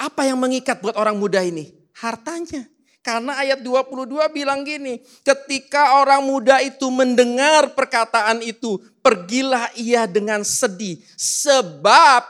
[0.00, 1.68] Apa yang mengikat buat orang muda ini?
[2.00, 2.64] Hartanya.
[3.04, 10.40] Karena ayat 22 bilang gini, ketika orang muda itu mendengar perkataan itu, pergilah ia dengan
[10.44, 12.24] sedih sebab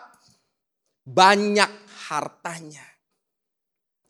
[1.06, 1.70] banyak
[2.10, 2.86] hartanya.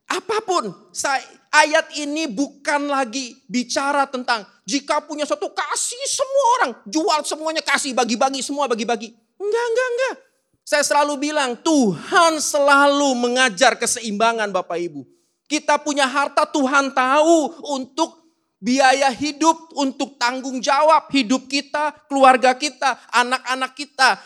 [0.05, 6.73] Apa pun, saya, ayat ini bukan lagi bicara tentang jika punya satu kasih semua orang,
[6.87, 9.11] jual semuanya kasih, bagi-bagi semua bagi-bagi.
[9.37, 10.15] Enggak, enggak, enggak.
[10.63, 15.03] Saya selalu bilang Tuhan selalu mengajar keseimbangan Bapak Ibu.
[15.51, 18.23] Kita punya harta Tuhan tahu untuk
[18.63, 24.23] biaya hidup, untuk tanggung jawab hidup kita, keluarga kita, anak-anak kita.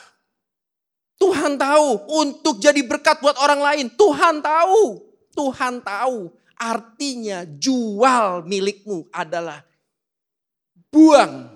[1.16, 1.88] Tuhan tahu
[2.20, 3.86] untuk jadi berkat buat orang lain.
[3.96, 5.00] Tuhan tahu.
[5.32, 9.60] Tuhan tahu artinya jual milikmu adalah
[10.88, 11.52] buang,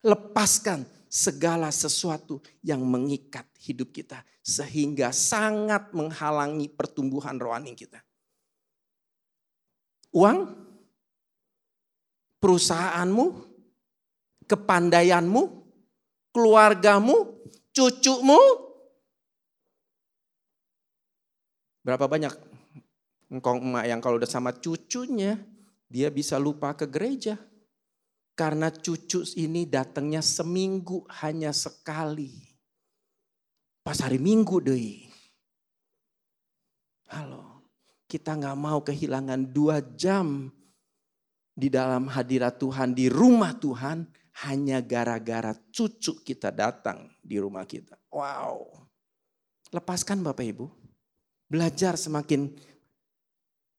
[0.00, 8.00] lepaskan segala sesuatu yang mengikat hidup kita sehingga sangat menghalangi pertumbuhan rohani kita.
[10.16, 10.48] Uang,
[12.40, 13.24] perusahaanmu,
[14.48, 15.42] kepandaianmu,
[16.32, 17.36] keluargamu,
[17.74, 18.40] cucumu.
[21.84, 22.55] Berapa banyak
[23.26, 25.34] Engkau emak yang kalau udah sama cucunya,
[25.90, 27.34] dia bisa lupa ke gereja.
[28.36, 32.36] Karena cucu ini datangnya seminggu hanya sekali.
[33.80, 35.08] Pas hari minggu deh.
[37.10, 37.64] Halo,
[38.04, 40.52] kita nggak mau kehilangan dua jam
[41.56, 44.04] di dalam hadirat Tuhan, di rumah Tuhan,
[44.44, 47.96] hanya gara-gara cucu kita datang di rumah kita.
[48.12, 48.84] Wow.
[49.72, 50.66] Lepaskan Bapak Ibu.
[51.48, 52.52] Belajar semakin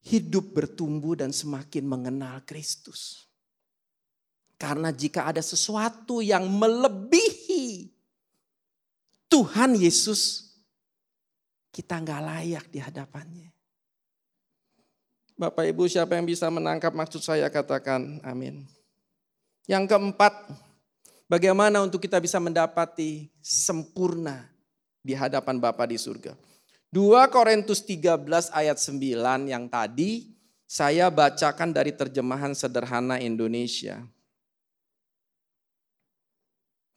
[0.08, 3.28] hidup bertumbuh dan semakin mengenal Kristus.
[4.58, 7.94] Karena jika ada sesuatu yang melebihi
[9.30, 10.50] Tuhan Yesus,
[11.70, 13.54] kita nggak layak di hadapannya.
[15.38, 18.66] Bapak Ibu siapa yang bisa menangkap maksud saya katakan amin.
[19.70, 20.34] Yang keempat,
[21.30, 24.50] bagaimana untuk kita bisa mendapati sempurna
[25.06, 26.47] di hadapan Bapa di surga.
[26.96, 30.32] 2 Korintus 13 ayat 9 yang tadi
[30.64, 34.08] saya bacakan dari terjemahan sederhana Indonesia.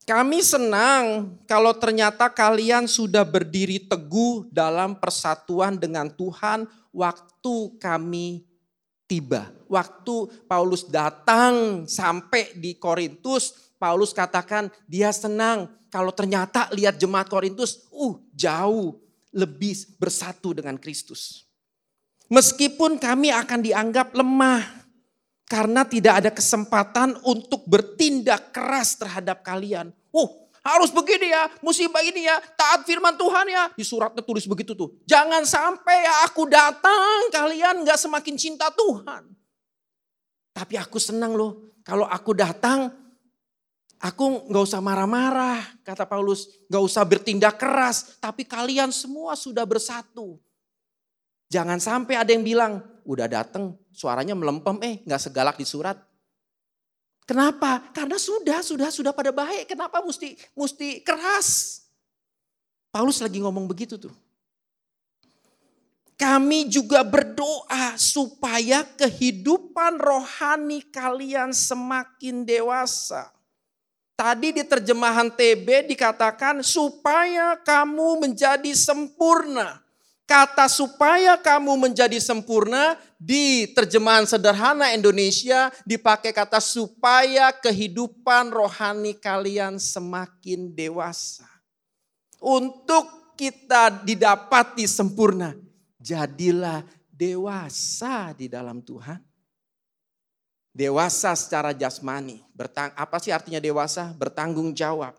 [0.06, 8.46] Kami senang kalau ternyata kalian sudah berdiri teguh dalam persatuan dengan Tuhan waktu kami
[9.10, 9.50] tiba.
[9.70, 17.86] Waktu Paulus datang sampai di Korintus, Paulus katakan dia senang kalau ternyata lihat jemaat Korintus,
[17.90, 21.46] uh jauh lebih bersatu dengan Kristus.
[22.30, 24.62] Meskipun kami akan dianggap lemah
[25.50, 29.90] karena tidak ada kesempatan untuk bertindak keras terhadap kalian.
[30.14, 33.64] Oh, harus begini ya, musibah ini ya, taat firman Tuhan ya.
[33.74, 34.94] Di suratnya tulis begitu tuh.
[35.10, 39.26] Jangan sampai ya aku datang, kalian gak semakin cinta Tuhan.
[40.54, 42.92] Tapi aku senang loh, kalau aku datang,
[44.00, 46.48] Aku nggak usah marah-marah, kata Paulus.
[46.72, 50.40] Nggak usah bertindak keras, tapi kalian semua sudah bersatu.
[51.52, 56.00] Jangan sampai ada yang bilang, udah datang suaranya melempem, eh nggak segalak di surat.
[57.28, 57.92] Kenapa?
[57.92, 59.68] Karena sudah, sudah, sudah pada baik.
[59.68, 61.84] Kenapa mesti mesti keras?
[62.88, 64.10] Paulus lagi ngomong begitu tuh.
[66.16, 73.39] Kami juga berdoa supaya kehidupan rohani kalian semakin dewasa.
[74.20, 79.80] Tadi di terjemahan TB dikatakan supaya kamu menjadi sempurna.
[80.28, 89.80] Kata supaya kamu menjadi sempurna di terjemahan sederhana Indonesia dipakai kata supaya kehidupan rohani kalian
[89.80, 91.48] semakin dewasa.
[92.44, 95.56] Untuk kita didapati sempurna,
[95.96, 99.29] jadilah dewasa di dalam Tuhan.
[100.80, 102.40] Dewasa secara jasmani.
[102.56, 104.16] Bertang, apa sih artinya dewasa?
[104.16, 105.12] Bertanggung jawab.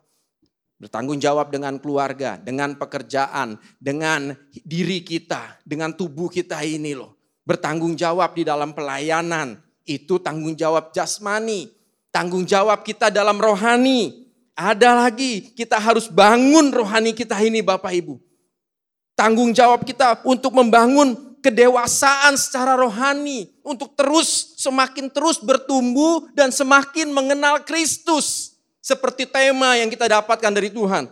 [0.81, 4.33] Bertanggung jawab dengan keluarga, dengan pekerjaan, dengan
[4.65, 7.13] diri kita, dengan tubuh kita ini loh.
[7.45, 9.61] Bertanggung jawab di dalam pelayanan.
[9.85, 11.69] Itu tanggung jawab jasmani.
[12.09, 14.33] Tanggung jawab kita dalam rohani.
[14.57, 18.17] Ada lagi, kita harus bangun rohani kita ini Bapak Ibu.
[19.13, 27.09] Tanggung jawab kita untuk membangun kedewasaan secara rohani untuk terus semakin terus bertumbuh dan semakin
[27.13, 31.09] mengenal Kristus seperti tema yang kita dapatkan dari Tuhan.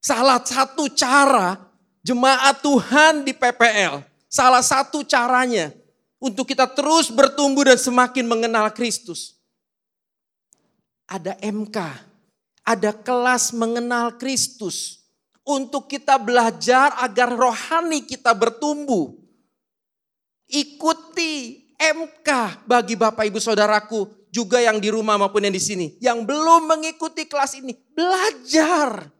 [0.00, 1.60] Salah satu cara
[2.00, 5.70] jemaat Tuhan di PPL, salah satu caranya
[6.16, 9.36] untuk kita terus bertumbuh dan semakin mengenal Kristus.
[11.04, 11.78] Ada MK,
[12.64, 15.04] ada kelas mengenal Kristus
[15.44, 19.19] untuk kita belajar agar rohani kita bertumbuh.
[20.50, 22.28] Ikuti MK
[22.66, 25.86] bagi Bapak Ibu Saudaraku juga yang di rumah maupun yang di sini.
[26.02, 29.10] Yang belum mengikuti kelas ini, belajar.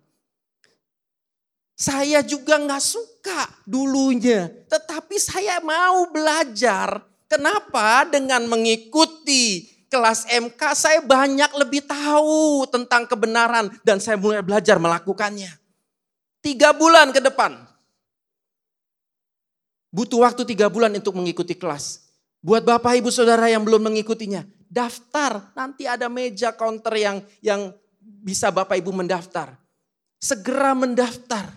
[1.79, 7.01] Saya juga nggak suka dulunya, tetapi saya mau belajar.
[7.25, 8.05] Kenapa?
[8.05, 15.51] Dengan mengikuti kelas MK saya banyak lebih tahu tentang kebenaran dan saya mulai belajar melakukannya.
[16.41, 17.70] Tiga bulan ke depan.
[19.91, 22.07] Butuh waktu tiga bulan untuk mengikuti kelas.
[22.41, 25.51] Buat Bapak Ibu Saudara yang belum mengikutinya, daftar.
[25.53, 29.59] Nanti ada meja counter yang yang bisa Bapak Ibu mendaftar.
[30.23, 31.51] Segera mendaftar.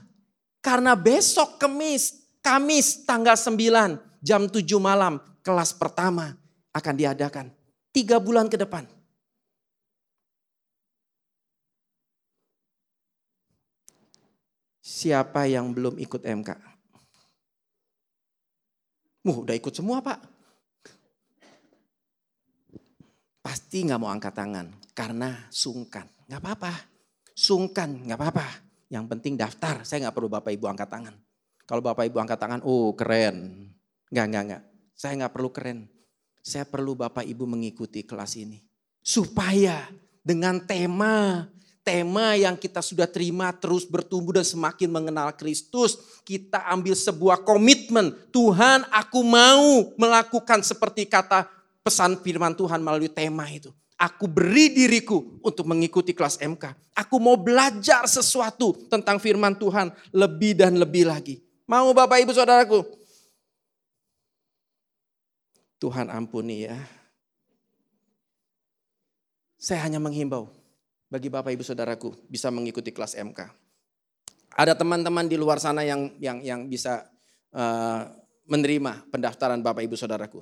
[0.64, 6.34] Karena besok Kamis, Kamis tanggal 9 jam 7 malam kelas pertama
[6.74, 7.48] akan diadakan.
[7.94, 8.90] Tiga bulan ke depan.
[14.84, 16.73] Siapa yang belum ikut MK?
[19.24, 20.20] Uh, udah ikut semua pak.
[23.44, 26.08] Pasti nggak mau angkat tangan karena sungkan.
[26.28, 26.74] Nggak apa-apa,
[27.36, 28.48] sungkan nggak apa-apa.
[28.92, 31.16] Yang penting daftar, saya nggak perlu bapak ibu angkat tangan.
[31.64, 33.68] Kalau bapak ibu angkat tangan, oh keren.
[34.14, 34.62] Nggak, nggak, nggak.
[34.94, 35.80] Saya nggak perlu keren.
[36.44, 38.60] Saya perlu bapak ibu mengikuti kelas ini.
[39.02, 39.88] Supaya
[40.22, 41.48] dengan tema
[41.84, 48.16] tema yang kita sudah terima terus bertumbuh dan semakin mengenal Kristus, kita ambil sebuah komitmen.
[48.32, 51.46] Tuhan, aku mau melakukan seperti kata
[51.84, 53.70] pesan firman Tuhan melalui tema itu.
[54.00, 56.96] Aku beri diriku untuk mengikuti kelas MK.
[56.96, 61.44] Aku mau belajar sesuatu tentang firman Tuhan lebih dan lebih lagi.
[61.68, 62.84] Mau Bapak Ibu Saudaraku?
[65.80, 66.80] Tuhan ampuni ya.
[69.60, 70.63] Saya hanya menghimbau
[71.14, 73.46] bagi Bapak Ibu Saudaraku bisa mengikuti kelas MK.
[74.58, 77.06] Ada teman-teman di luar sana yang yang yang bisa
[77.54, 78.10] uh,
[78.50, 80.42] menerima pendaftaran Bapak Ibu Saudaraku.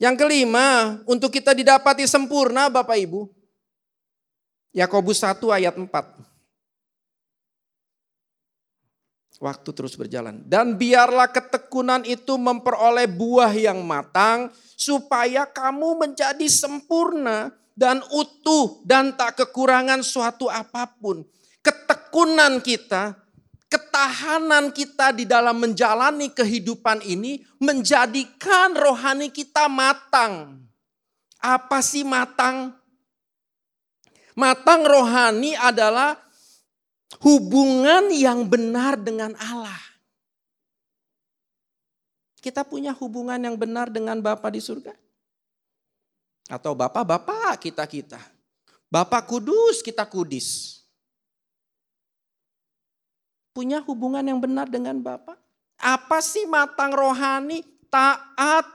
[0.00, 3.28] Yang kelima, untuk kita didapati sempurna Bapak Ibu.
[4.72, 5.84] Yakobus 1 ayat 4.
[9.36, 10.40] Waktu terus berjalan.
[10.48, 14.48] Dan biarlah ketekunan itu memperoleh buah yang matang
[14.80, 21.24] supaya kamu menjadi sempurna dan utuh dan tak kekurangan suatu apa pun.
[21.62, 23.16] Ketekunan kita,
[23.70, 30.60] ketahanan kita di dalam menjalani kehidupan ini menjadikan rohani kita matang.
[31.42, 32.76] Apa sih matang?
[34.32, 36.16] Matang rohani adalah
[37.20, 39.80] hubungan yang benar dengan Allah.
[42.42, 44.90] Kita punya hubungan yang benar dengan Bapa di surga.
[46.52, 48.20] Atau bapak-bapak kita-kita.
[48.92, 50.84] Bapak kudus, kita kudis.
[53.56, 55.40] Punya hubungan yang benar dengan Bapak.
[55.80, 58.68] Apa sih matang rohani, taat,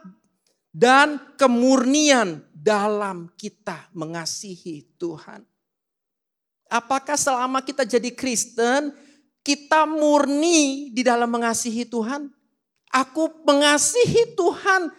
[0.74, 5.46] dan kemurnian dalam kita mengasihi Tuhan.
[6.70, 8.94] Apakah selama kita jadi Kristen,
[9.46, 12.30] kita murni di dalam mengasihi Tuhan?
[12.90, 14.92] Aku mengasihi Tuhan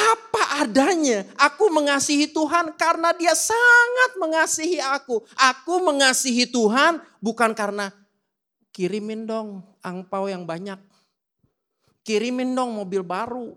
[0.00, 1.28] apa adanya.
[1.36, 5.20] Aku mengasihi Tuhan karena dia sangat mengasihi aku.
[5.36, 7.92] Aku mengasihi Tuhan bukan karena
[8.72, 10.80] kirimin dong angpau yang banyak.
[12.00, 13.54] Kirimin dong mobil baru.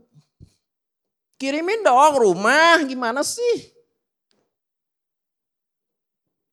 [1.40, 3.74] Kirimin dong rumah, gimana sih?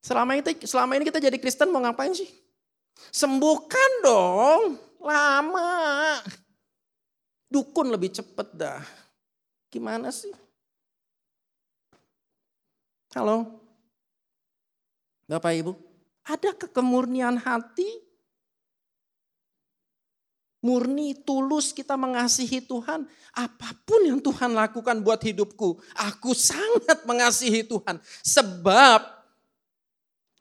[0.00, 2.26] Selama ini, selama ini kita jadi Kristen mau ngapain sih?
[3.12, 5.70] Sembuhkan dong, lama.
[7.50, 8.82] Dukun lebih cepet dah.
[9.70, 10.34] Gimana sih?
[13.14, 13.58] Halo?
[15.30, 15.72] Bapak Ibu,
[16.26, 17.86] ada kekemurnian hati?
[20.60, 23.08] Murni, tulus kita mengasihi Tuhan.
[23.32, 25.80] Apa pun yang Tuhan lakukan buat hidupku.
[25.96, 27.96] Aku sangat mengasihi Tuhan.
[28.20, 29.00] Sebab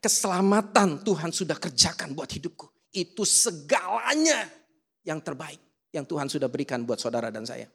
[0.04, 2.68] keselamatan Tuhan sudah kerjakan buat hidupku.
[2.92, 4.50] Itu segalanya
[5.08, 5.62] yang terbaik
[5.96, 7.72] yang Tuhan sudah berikan buat saudara dan saya.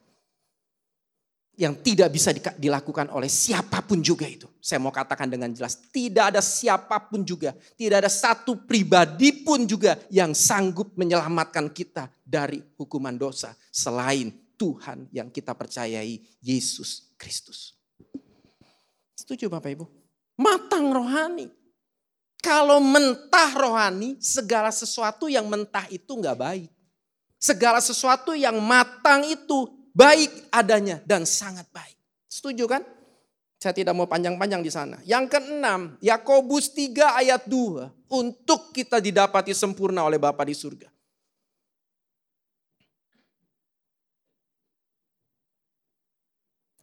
[1.55, 4.51] Yang tidak bisa dilakukan oleh siapa pun juga itu.
[4.59, 9.63] Saya mau katakan dengan jelas, tidak ada siapa pun juga, tidak ada satu pribadi pun
[9.63, 17.75] juga yang sanggup menyelamatkan kita dari hukuman dosa selain Tuhan yang kita percayai, Yesus Kristus.
[19.15, 19.87] Setuju Bapak Ibu?
[20.39, 21.47] Matang rohani.
[22.43, 26.71] Kalau mentah rohani, segala sesuatu yang mentah itu nggak baik.
[27.41, 31.97] Segala sesuatu yang matang itu baik adanya dan sangat baik.
[32.27, 32.83] Setuju kan?
[33.63, 35.01] Saya tidak mau panjang-panjang di sana.
[35.09, 38.13] Yang keenam, Yakobus 3 ayat 2.
[38.13, 40.93] Untuk kita didapati sempurna oleh Bapa di surga.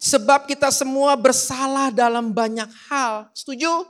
[0.01, 3.30] Sebab kita semua bersalah dalam banyak hal.
[3.38, 3.86] Setuju?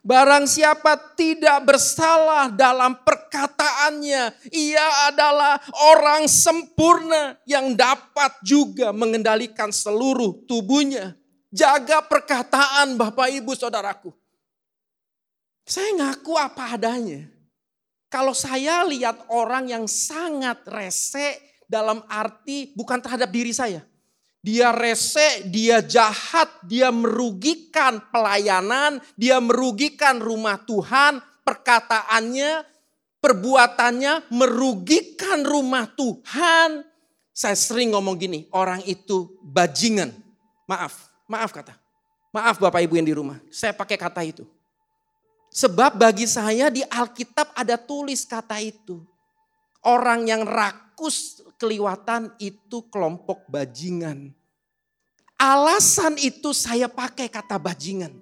[0.00, 5.60] Barang siapa tidak bersalah dalam perkataannya, ia adalah
[5.92, 11.20] orang sempurna yang dapat juga mengendalikan seluruh tubuhnya.
[11.52, 14.14] Jaga perkataan Bapak Ibu Saudaraku.
[15.68, 17.28] Saya ngaku apa adanya.
[18.08, 21.38] Kalau saya lihat orang yang sangat rese
[21.68, 23.84] dalam arti bukan terhadap diri saya.
[24.40, 32.64] Dia rese, dia jahat, dia merugikan pelayanan, dia merugikan rumah Tuhan, perkataannya,
[33.20, 36.88] perbuatannya merugikan rumah Tuhan.
[37.36, 40.16] Saya sering ngomong gini, orang itu bajingan.
[40.64, 41.76] Maaf, maaf kata.
[42.32, 44.48] Maaf Bapak Ibu yang di rumah, saya pakai kata itu.
[45.50, 49.02] Sebab bagi saya di Alkitab ada tulis kata itu.
[49.80, 54.32] Orang yang rakus keliwatan itu kelompok bajingan.
[55.40, 58.12] Alasan itu saya pakai kata bajingan.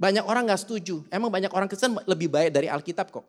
[0.00, 1.04] Banyak orang gak setuju.
[1.12, 3.24] Emang banyak orang Kristen lebih baik dari Alkitab kok.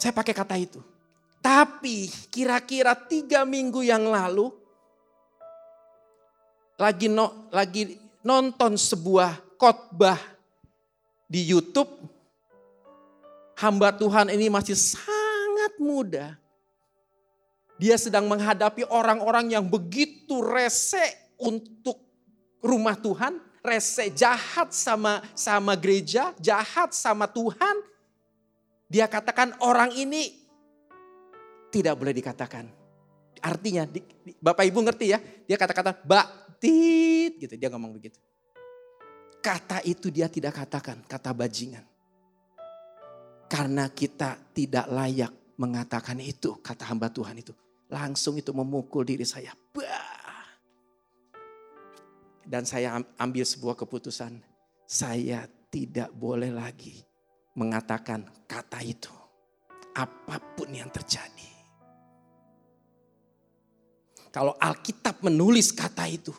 [0.00, 0.80] Saya pakai kata itu.
[1.44, 4.50] Tapi kira-kira tiga minggu yang lalu,
[6.76, 10.18] lagi no, lagi nonton sebuah khotbah
[11.30, 12.15] di YouTube
[13.56, 16.36] hamba Tuhan ini masih sangat muda.
[17.76, 22.00] Dia sedang menghadapi orang-orang yang begitu rese untuk
[22.64, 27.76] rumah Tuhan, rese jahat sama sama gereja, jahat sama Tuhan.
[28.88, 30.46] Dia katakan orang ini
[31.68, 32.64] tidak boleh dikatakan.
[33.44, 33.84] Artinya
[34.40, 38.16] Bapak Ibu ngerti ya, dia kata-kata baktit gitu, dia ngomong begitu.
[39.44, 41.84] Kata itu dia tidak katakan, kata bajingan.
[43.46, 47.54] Karena kita tidak layak mengatakan itu, kata hamba Tuhan itu.
[47.86, 49.54] Langsung itu memukul diri saya.
[49.70, 50.16] Bah.
[52.46, 54.38] Dan saya ambil sebuah keputusan.
[54.86, 57.02] Saya tidak boleh lagi
[57.58, 59.10] mengatakan kata itu.
[59.96, 61.50] Apa pun yang terjadi.
[64.30, 66.34] Kalau Alkitab menulis kata itu.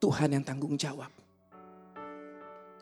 [0.00, 1.19] Tuhan yang tanggung jawab.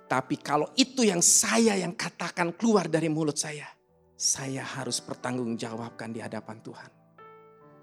[0.08, 3.68] Tapi kalau itu yang saya yang katakan keluar dari mulut saya,
[4.16, 6.90] saya harus pertanggungjawabkan di hadapan Tuhan.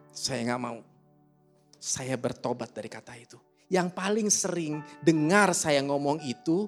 [0.10, 0.82] Saya nggak mau.
[1.78, 3.38] Saya bertobat dari kata itu.
[3.70, 6.66] Yang paling sering dengar saya ngomong itu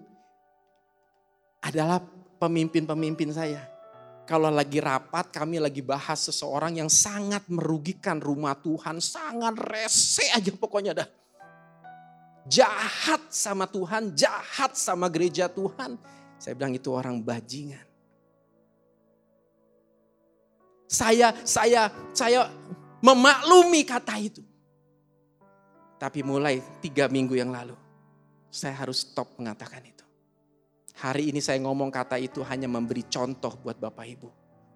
[1.65, 2.05] adalah
[2.37, 3.65] pemimpin-pemimpin saya.
[4.29, 10.51] Kalau lagi rapat, kami lagi bahas seseorang yang sangat merugikan rumah Tuhan, sangat rese aja
[10.53, 11.07] pokoknya dah
[12.47, 15.99] jahat sama Tuhan, jahat sama gereja Tuhan.
[16.39, 17.83] Saya bilang itu orang bajingan.
[20.87, 22.47] Saya saya saya
[23.03, 24.43] memaklumi kata itu.
[25.97, 27.73] Tapi mulai tiga minggu yang lalu,
[28.53, 30.05] saya harus stop mengatakan itu.
[30.97, 34.29] Hari ini saya ngomong kata itu hanya memberi contoh buat Bapak Ibu.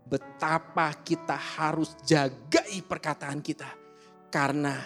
[0.06, 3.70] Betapa kita harus jagai perkataan kita.
[4.34, 4.82] Karena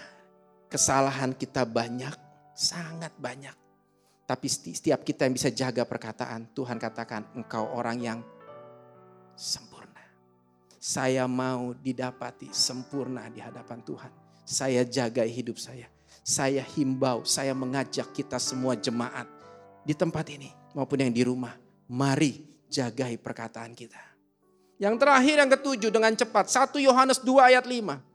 [0.68, 2.16] kesalahan kita banyak,
[2.56, 3.54] sangat banyak.
[4.26, 8.20] Tapi setiap kita yang bisa jaga perkataan, Tuhan katakan engkau orang yang
[9.38, 10.02] sempurna.
[10.82, 14.12] Saya mau didapati sempurna di hadapan Tuhan.
[14.42, 15.86] Saya jaga hidup saya.
[16.26, 19.30] Saya himbau, saya mengajak kita semua jemaat
[19.86, 21.54] di tempat ini maupun yang di rumah.
[21.86, 24.02] Mari jagai perkataan kita.
[24.82, 26.50] Yang terakhir yang ketujuh dengan cepat.
[26.50, 28.15] 1 Yohanes 2 ayat 5.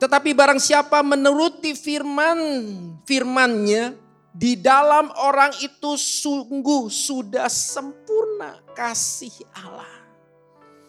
[0.00, 2.38] Tetapi barang siapa menuruti firman,
[3.04, 3.94] firmannya
[4.32, 10.00] di dalam orang itu sungguh sudah sempurna kasih Allah.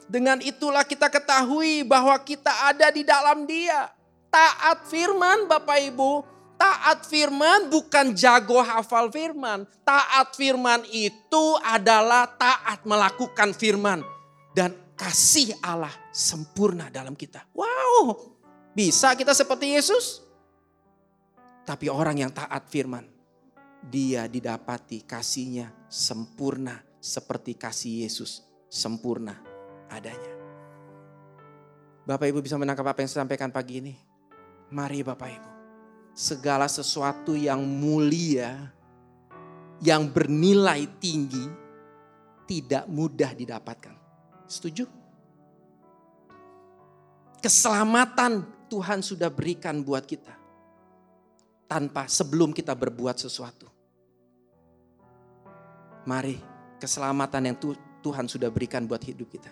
[0.07, 3.91] Dengan itulah kita ketahui bahwa kita ada di dalam dia.
[4.31, 6.31] Taat firman Bapak Ibu
[6.61, 9.65] Taat firman bukan jago hafal firman.
[9.81, 14.05] Taat firman itu adalah taat melakukan firman.
[14.53, 17.41] Dan kasih Allah sempurna dalam kita.
[17.57, 18.37] Wow,
[18.71, 20.23] bisa kita seperti Yesus?
[21.67, 23.05] Tapi orang yang taat firman,
[23.85, 28.41] dia didapati kasihnya sempurna seperti kasih Yesus
[28.71, 29.37] sempurna
[29.91, 30.33] adanya.
[32.05, 33.93] Bapak Ibu bisa menangkap apa yang saya sampaikan pagi ini?
[34.73, 35.51] Mari Bapak Ibu
[36.11, 38.71] segala sesuatu yang mulia,
[39.79, 41.47] yang bernilai tinggi,
[42.47, 43.95] tidak mudah didapatkan.
[44.47, 44.85] Setuju?
[47.41, 50.31] Keselamatan Tuhan sudah berikan buat kita.
[51.67, 53.67] Tanpa sebelum kita berbuat sesuatu.
[56.07, 56.39] Mari
[56.79, 57.57] keselamatan yang
[57.99, 59.51] Tuhan sudah berikan buat hidup kita.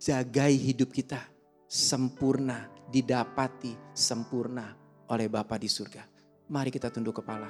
[0.00, 1.20] Jagai hidup kita
[1.68, 4.72] sempurna, didapati sempurna
[5.12, 6.00] oleh Bapa di surga.
[6.48, 7.46] Mari kita tunduk kepala.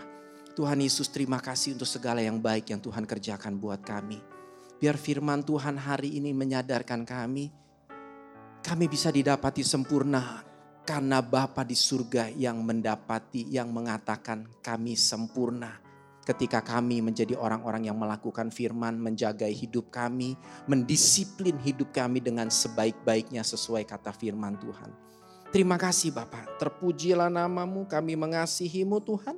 [0.58, 4.18] Tuhan Yesus terima kasih untuk segala yang baik yang Tuhan kerjakan buat kami.
[4.82, 7.54] Biar firman Tuhan hari ini menyadarkan kami,
[8.60, 10.49] kami bisa didapati sempurna
[10.84, 15.78] karena Bapa di surga yang mendapati, yang mengatakan kami sempurna.
[16.20, 20.38] Ketika kami menjadi orang-orang yang melakukan firman, menjaga hidup kami,
[20.70, 24.92] mendisiplin hidup kami dengan sebaik-baiknya sesuai kata firman Tuhan.
[25.50, 29.34] Terima kasih Bapak, terpujilah namamu, kami mengasihimu Tuhan.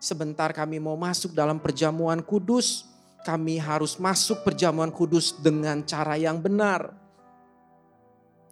[0.00, 2.88] Sebentar kami mau masuk dalam perjamuan kudus,
[3.20, 6.96] kami harus masuk perjamuan kudus dengan cara yang benar.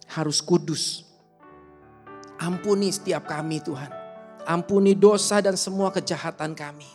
[0.05, 1.08] Harus kudus.
[2.39, 3.91] Ampuni setiap kami Tuhan.
[4.47, 6.87] Ampuni dosa dan semua kejahatan kami.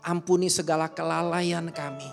[0.00, 2.08] Ampuni segala kelalaian kami.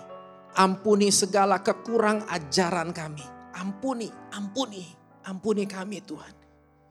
[0.52, 3.24] Ampuni segala kekurang ajaran kami.
[3.56, 4.84] Ampuni, ampuni,
[5.24, 6.36] ampuni kami Tuhan.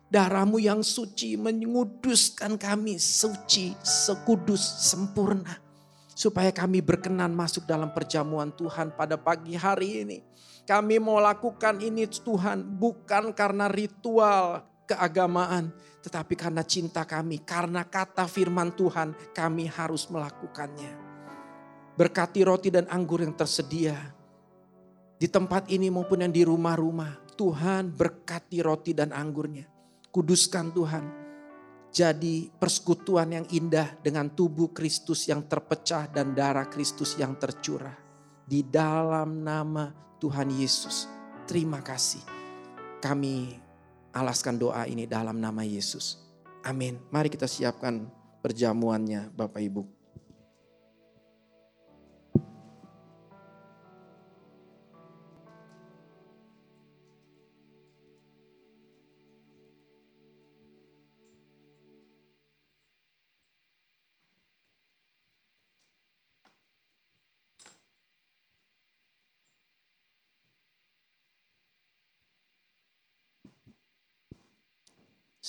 [0.09, 5.53] Darahmu yang suci menguduskan kami suci, sekudus, sempurna.
[6.17, 10.17] Supaya kami berkenan masuk dalam perjamuan Tuhan pada pagi hari ini.
[10.65, 15.71] Kami mau lakukan ini Tuhan bukan karena ritual keagamaan.
[16.03, 20.91] Tetapi karena cinta kami, karena kata firman Tuhan kami harus melakukannya.
[21.95, 23.95] Berkati roti dan anggur yang tersedia.
[25.15, 27.23] Di tempat ini maupun yang di rumah-rumah.
[27.33, 29.65] Tuhan berkati roti dan anggurnya
[30.13, 31.05] Kuduskan Tuhan.
[31.89, 37.97] Jadi persekutuan yang indah dengan tubuh Kristus yang terpecah dan darah Kristus yang tercurah.
[38.45, 39.89] Di dalam nama
[40.21, 41.09] Tuhan Yesus.
[41.49, 42.21] Terima kasih.
[43.01, 43.62] Kami
[44.13, 46.21] alaskan doa ini dalam nama Yesus.
[46.63, 47.01] Amin.
[47.11, 48.07] Mari kita siapkan
[48.39, 50.02] perjamuannya Bapak Ibu.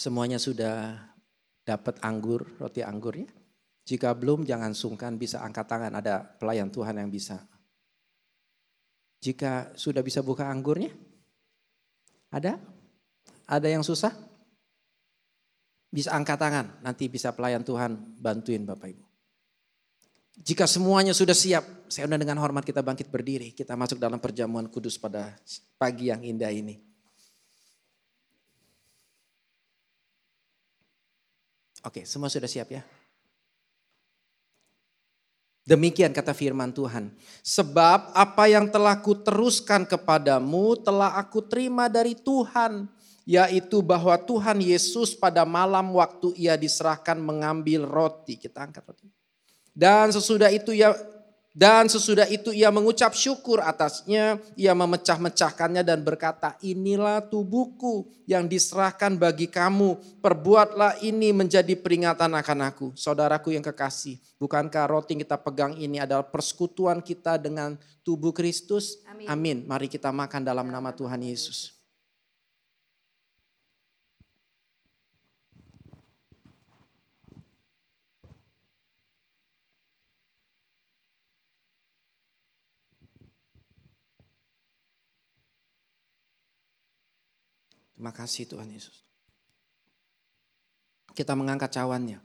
[0.05, 1.01] Semuanya sudah
[1.65, 3.25] dapat anggur, roti anggurnya?
[3.89, 7.41] Jika belum jangan sungkan bisa angkat tangan ada pelayan Tuhan yang bisa.
[9.25, 10.93] Jika sudah bisa buka anggurnya?
[12.29, 12.61] Ada?
[13.49, 14.13] Ada yang susah?
[15.89, 19.05] Bisa angkat tangan, nanti bisa pelayan Tuhan bantuin Bapak Ibu.
[20.37, 23.57] Jika semuanya sudah siap, saya undang dengan hormat kita bangkit berdiri.
[23.57, 25.33] Kita masuk dalam perjamuan kudus pada
[25.81, 26.94] pagi yang indah ini.
[31.85, 32.82] Oke, semua sudah siap ya?
[35.64, 37.12] Demikian kata firman Tuhan.
[37.41, 42.89] Sebab apa yang telah kuteruskan kepadamu telah aku terima dari Tuhan.
[43.24, 48.37] Yaitu bahwa Tuhan Yesus pada malam waktu ia diserahkan mengambil roti.
[48.37, 49.09] Kita angkat roti.
[49.72, 50.93] Dan sesudah itu ia
[51.55, 59.15] Dan sesudah itu ia mengucap syukur atasnya, ia memecah-mecahkannya dan berkata, inilah tubuhku yang diserahkan
[59.15, 62.87] bagi kamu, perbuatlah ini menjadi peringatan akan aku.
[62.99, 68.99] Saudaraku yang kekasih, bukankah roti yang kita pegang ini adalah persekutuan kita dengan tubuh Kristus?
[69.07, 69.31] Amin.
[69.31, 69.59] Amin.
[69.63, 71.84] Mari kita makan dalam nama Tuhan Yesus.
[87.95, 89.07] Terima kasih Tuhan Yesus.
[91.15, 92.19] Kita mengangkat cawannya.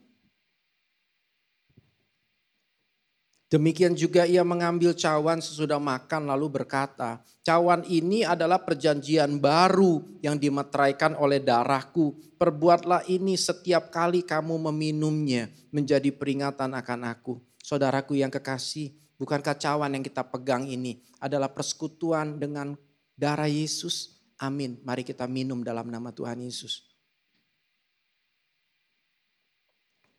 [3.49, 10.37] Demikian juga ia mengambil cawan sesudah makan lalu berkata, cawan ini adalah perjanjian baru yang
[10.37, 12.13] dimeteraikan oleh darahku.
[12.37, 17.41] Perbuatlah ini setiap kali kamu meminumnya menjadi peringatan akan aku.
[17.57, 22.77] Saudaraku yang kekasih, bukankah cawan yang kita pegang ini adalah persekutuan dengan
[23.17, 24.18] darah Yesus?
[24.39, 24.79] Amin.
[24.87, 26.87] Mari kita minum dalam nama Tuhan Yesus.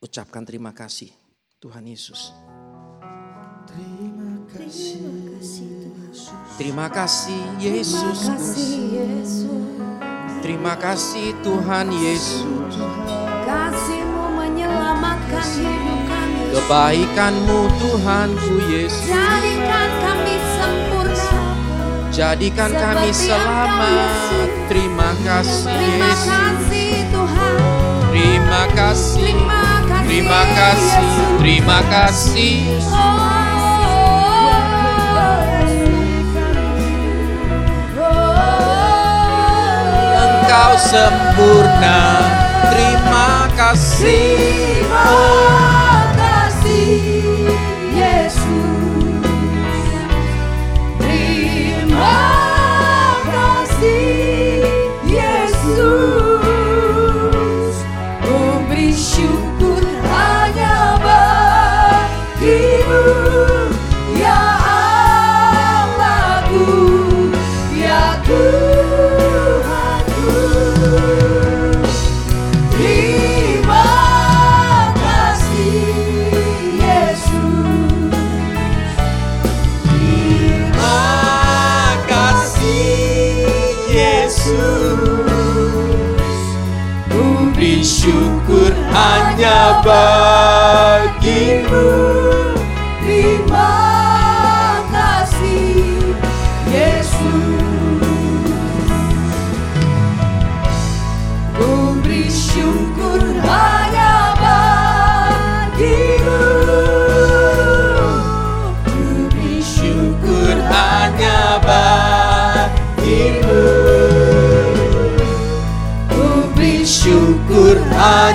[0.01, 1.13] Ucapkan terima kasih
[1.61, 2.33] Tuhan Yesus.
[3.69, 5.21] Terima kasih
[6.61, 8.21] Terima kasih Yesus.
[10.45, 12.75] Terima kasih Tuhan Yesus.
[13.49, 16.43] Kasihmu menyelamatkan hidup kami.
[16.53, 19.09] Kebaikanmu Tuhanku Yesus.
[19.09, 20.40] Jadikan kami.
[22.21, 24.69] Jadikan kami selamat.
[24.69, 26.69] Terima kasih Yesus.
[28.13, 29.25] Terima kasih.
[29.25, 30.05] Terima kasih.
[30.05, 31.17] Terima kasih.
[31.41, 32.61] Terima kasih.
[40.21, 42.01] Engkau sempurna.
[42.69, 44.37] Terima kasih.
[44.85, 45.80] Terima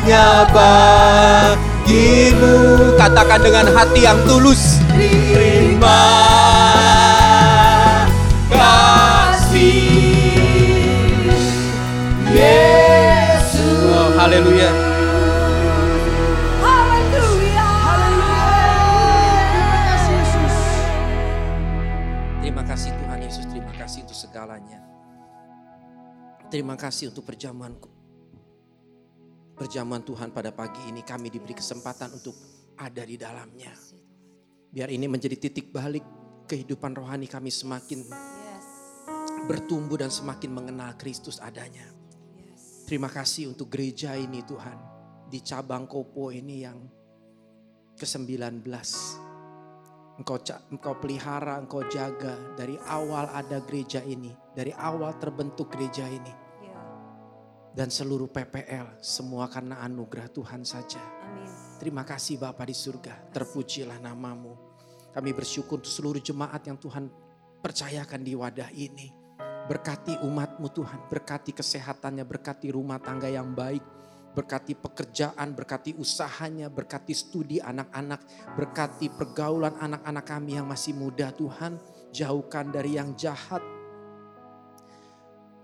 [0.05, 2.53] hanya bagimu.
[2.93, 4.77] Katakan dengan hati yang tulus.
[4.93, 6.05] Terima
[8.53, 9.81] kasih
[12.29, 14.69] Yesus Oh, haleluya.
[16.61, 17.69] Haleluya
[19.49, 20.57] Terima kasih Yesus
[22.45, 24.85] Terima kasih Tuhan Yesus, terima kasih untuk segalanya.
[26.53, 27.84] Terima kasih untuk perjamuanku.
[29.76, 32.32] Perjamuan Tuhan pada pagi ini kami diberi kesempatan untuk
[32.80, 33.76] ada di dalamnya.
[34.71, 35.99] Biar ini menjadi titik balik
[36.47, 38.07] kehidupan rohani kami semakin
[39.51, 41.91] bertumbuh dan semakin mengenal Kristus adanya.
[42.87, 44.79] Terima kasih untuk gereja ini Tuhan.
[45.28, 46.79] Di cabang Kopo ini yang
[47.99, 48.63] ke-19.
[50.24, 50.39] Engkau,
[50.71, 54.32] engkau pelihara, engkau jaga dari awal ada gereja ini.
[54.55, 56.45] Dari awal terbentuk gereja ini.
[57.75, 61.03] Dan seluruh PPL semua karena anugerah Tuhan saja.
[61.27, 61.51] Amin.
[61.75, 63.35] Terima kasih Bapa di surga.
[63.35, 64.55] Terpujilah namamu.
[65.11, 67.11] Kami bersyukur untuk seluruh jemaat yang Tuhan
[67.59, 69.11] percayakan di wadah ini.
[69.67, 71.11] Berkati umatmu Tuhan.
[71.11, 72.23] Berkati kesehatannya.
[72.23, 73.83] Berkati rumah tangga yang baik.
[74.31, 75.51] Berkati pekerjaan.
[75.51, 76.71] Berkati usahanya.
[76.71, 78.55] Berkati studi anak-anak.
[78.55, 81.75] Berkati pergaulan anak-anak kami yang masih muda Tuhan.
[82.15, 83.59] Jauhkan dari yang jahat.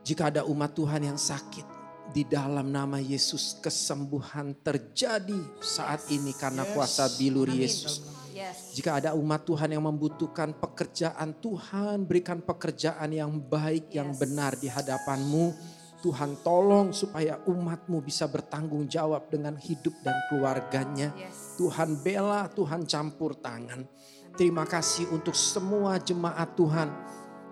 [0.03, 1.81] Jika ada umat Tuhan yang sakit,
[2.11, 8.03] di dalam nama Yesus kesembuhan terjadi saat ini karena kuasa bilur Yesus.
[8.31, 8.75] Yes.
[8.75, 14.67] Jika ada umat Tuhan yang membutuhkan pekerjaan, Tuhan berikan pekerjaan yang baik, yang benar di
[14.67, 15.79] hadapanmu.
[16.01, 21.13] Tuhan tolong supaya umatmu bisa bertanggung jawab dengan hidup dan keluarganya.
[21.13, 21.55] Yes.
[21.61, 23.85] Tuhan bela, Tuhan campur tangan.
[24.33, 26.89] Terima kasih untuk semua jemaat Tuhan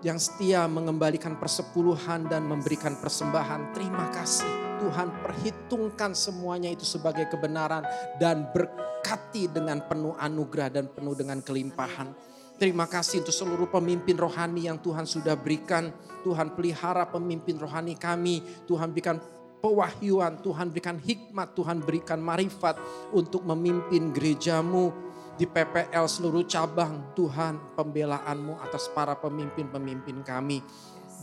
[0.00, 3.76] yang setia mengembalikan persepuluhan dan memberikan persembahan.
[3.76, 7.84] Terima kasih Tuhan perhitungkan semuanya itu sebagai kebenaran
[8.16, 12.08] dan berkati dengan penuh anugerah dan penuh dengan kelimpahan.
[12.56, 15.92] Terima kasih untuk seluruh pemimpin rohani yang Tuhan sudah berikan.
[16.20, 18.44] Tuhan pelihara pemimpin rohani kami.
[18.68, 19.16] Tuhan berikan
[19.64, 22.76] pewahyuan, Tuhan berikan hikmat, Tuhan berikan marifat
[23.16, 25.09] untuk memimpin gerejamu
[25.40, 27.16] di PPL seluruh cabang.
[27.16, 30.60] Tuhan pembelaanmu atas para pemimpin-pemimpin kami.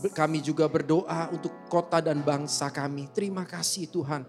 [0.09, 3.13] Kami juga berdoa untuk kota dan bangsa kami.
[3.13, 4.25] Terima kasih Tuhan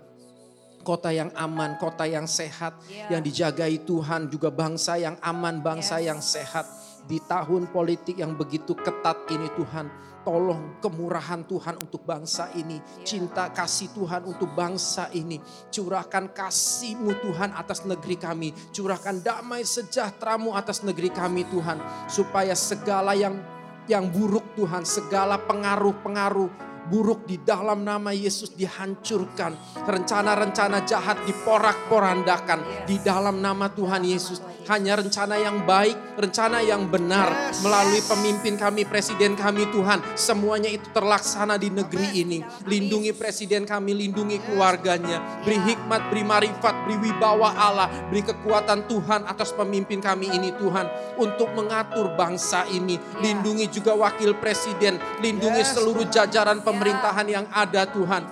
[0.88, 2.80] kota yang aman, kota yang sehat,
[3.12, 6.64] yang dijagai Tuhan, juga bangsa yang aman, bangsa yang sehat.
[7.04, 9.84] Di tahun politik yang begitu ketat ini Tuhan,
[10.28, 12.76] tolong kemurahan Tuhan untuk bangsa ini.
[13.00, 15.40] Cinta kasih Tuhan untuk bangsa ini.
[15.72, 18.52] Curahkan kasih-Mu Tuhan atas negeri kami.
[18.52, 21.80] Curahkan damai sejahtera-Mu atas negeri kami Tuhan.
[22.12, 23.40] Supaya segala yang
[23.88, 29.54] yang buruk Tuhan, segala pengaruh-pengaruh buruk di dalam nama Yesus dihancurkan.
[29.84, 34.40] Rencana-rencana jahat diporak-porandakan di dalam nama Tuhan Yesus.
[34.68, 37.32] Hanya rencana yang baik, rencana yang benar
[37.64, 40.04] melalui pemimpin kami, presiden kami Tuhan.
[40.12, 42.44] Semuanya itu terlaksana di negeri ini.
[42.68, 45.40] Lindungi presiden kami, lindungi keluarganya.
[45.40, 47.88] Beri hikmat, beri marifat, beri wibawa Allah.
[48.12, 51.16] Beri kekuatan Tuhan atas pemimpin kami ini Tuhan.
[51.16, 53.00] Untuk mengatur bangsa ini.
[53.24, 55.00] Lindungi juga wakil presiden.
[55.24, 58.22] Lindungi seluruh jajaran pemerintahan yang ada Tuhan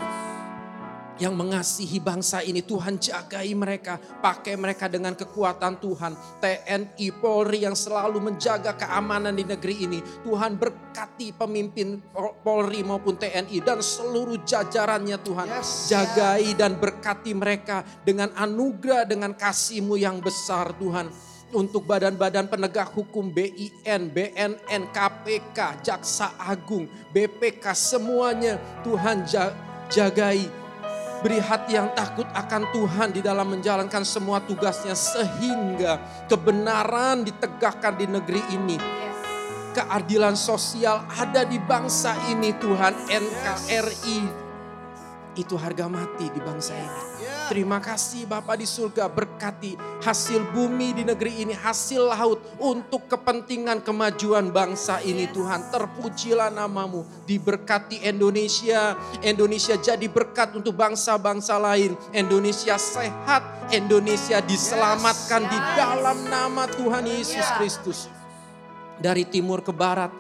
[1.17, 2.63] yang mengasihi bangsa ini.
[2.63, 6.13] Tuhan jagai mereka, pakai mereka dengan kekuatan Tuhan.
[6.39, 9.99] TNI Polri yang selalu menjaga keamanan di negeri ini.
[10.23, 11.99] Tuhan berkati pemimpin
[12.45, 15.49] Polri maupun TNI dan seluruh jajarannya Tuhan.
[15.91, 23.33] Jagai dan berkati mereka dengan anugerah, dengan kasih-Mu yang besar Tuhan untuk badan-badan penegak hukum
[23.33, 26.85] BIN, BNN, KPK, Jaksa Agung,
[27.17, 29.25] BPK semuanya Tuhan
[29.89, 30.45] jagai.
[31.25, 35.97] Beri hati yang takut akan Tuhan di dalam menjalankan semua tugasnya sehingga
[36.29, 38.77] kebenaran ditegakkan di negeri ini.
[39.73, 44.21] Keadilan sosial ada di bangsa ini Tuhan NKRI.
[45.41, 47.16] Itu harga mati di bangsa ini.
[47.47, 53.87] Terima kasih Bapak di surga berkati hasil bumi di negeri ini, hasil laut untuk kepentingan
[53.87, 55.71] kemajuan bangsa ini Tuhan.
[55.71, 58.99] Terpujilah namamu, diberkati Indonesia.
[59.23, 61.95] Indonesia jadi berkat untuk bangsa-bangsa lain.
[62.11, 68.11] Indonesia sehat, Indonesia diselamatkan di dalam nama Tuhan Yesus Kristus.
[68.99, 70.11] Dari timur ke barat,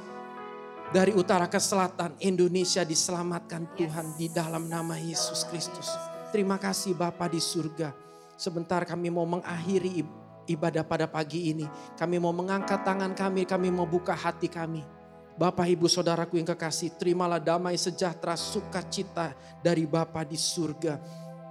[0.94, 6.15] dari utara ke selatan, Indonesia diselamatkan Tuhan di dalam nama Yesus Kristus.
[6.36, 7.96] Terima kasih Bapa di surga.
[8.36, 10.04] Sebentar kami mau mengakhiri
[10.44, 11.64] ibadah pada pagi ini.
[11.96, 14.84] Kami mau mengangkat tangan kami, kami mau buka hati kami.
[15.40, 19.32] Bapak ibu saudaraku yang kekasih, terimalah damai sejahtera sukacita
[19.64, 21.00] dari Bapa di surga.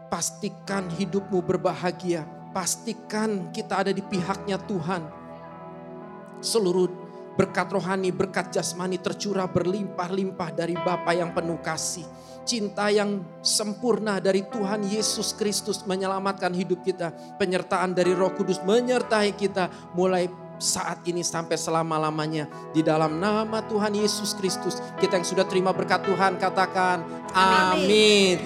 [0.05, 2.21] Pastikan hidupmu berbahagia.
[2.53, 5.01] Pastikan kita ada di pihaknya Tuhan.
[6.45, 6.93] Seluruh
[7.33, 12.05] berkat rohani, berkat jasmani tercurah berlimpah-limpah dari Bapa yang penuh kasih
[12.45, 17.11] cinta yang sempurna dari Tuhan Yesus Kristus menyelamatkan hidup kita.
[17.41, 19.67] Penyertaan dari Roh Kudus menyertai kita
[19.97, 22.47] mulai saat ini sampai selama-lamanya.
[22.71, 27.03] Di dalam nama Tuhan Yesus Kristus, kita yang sudah terima berkat Tuhan katakan
[27.35, 28.39] amin.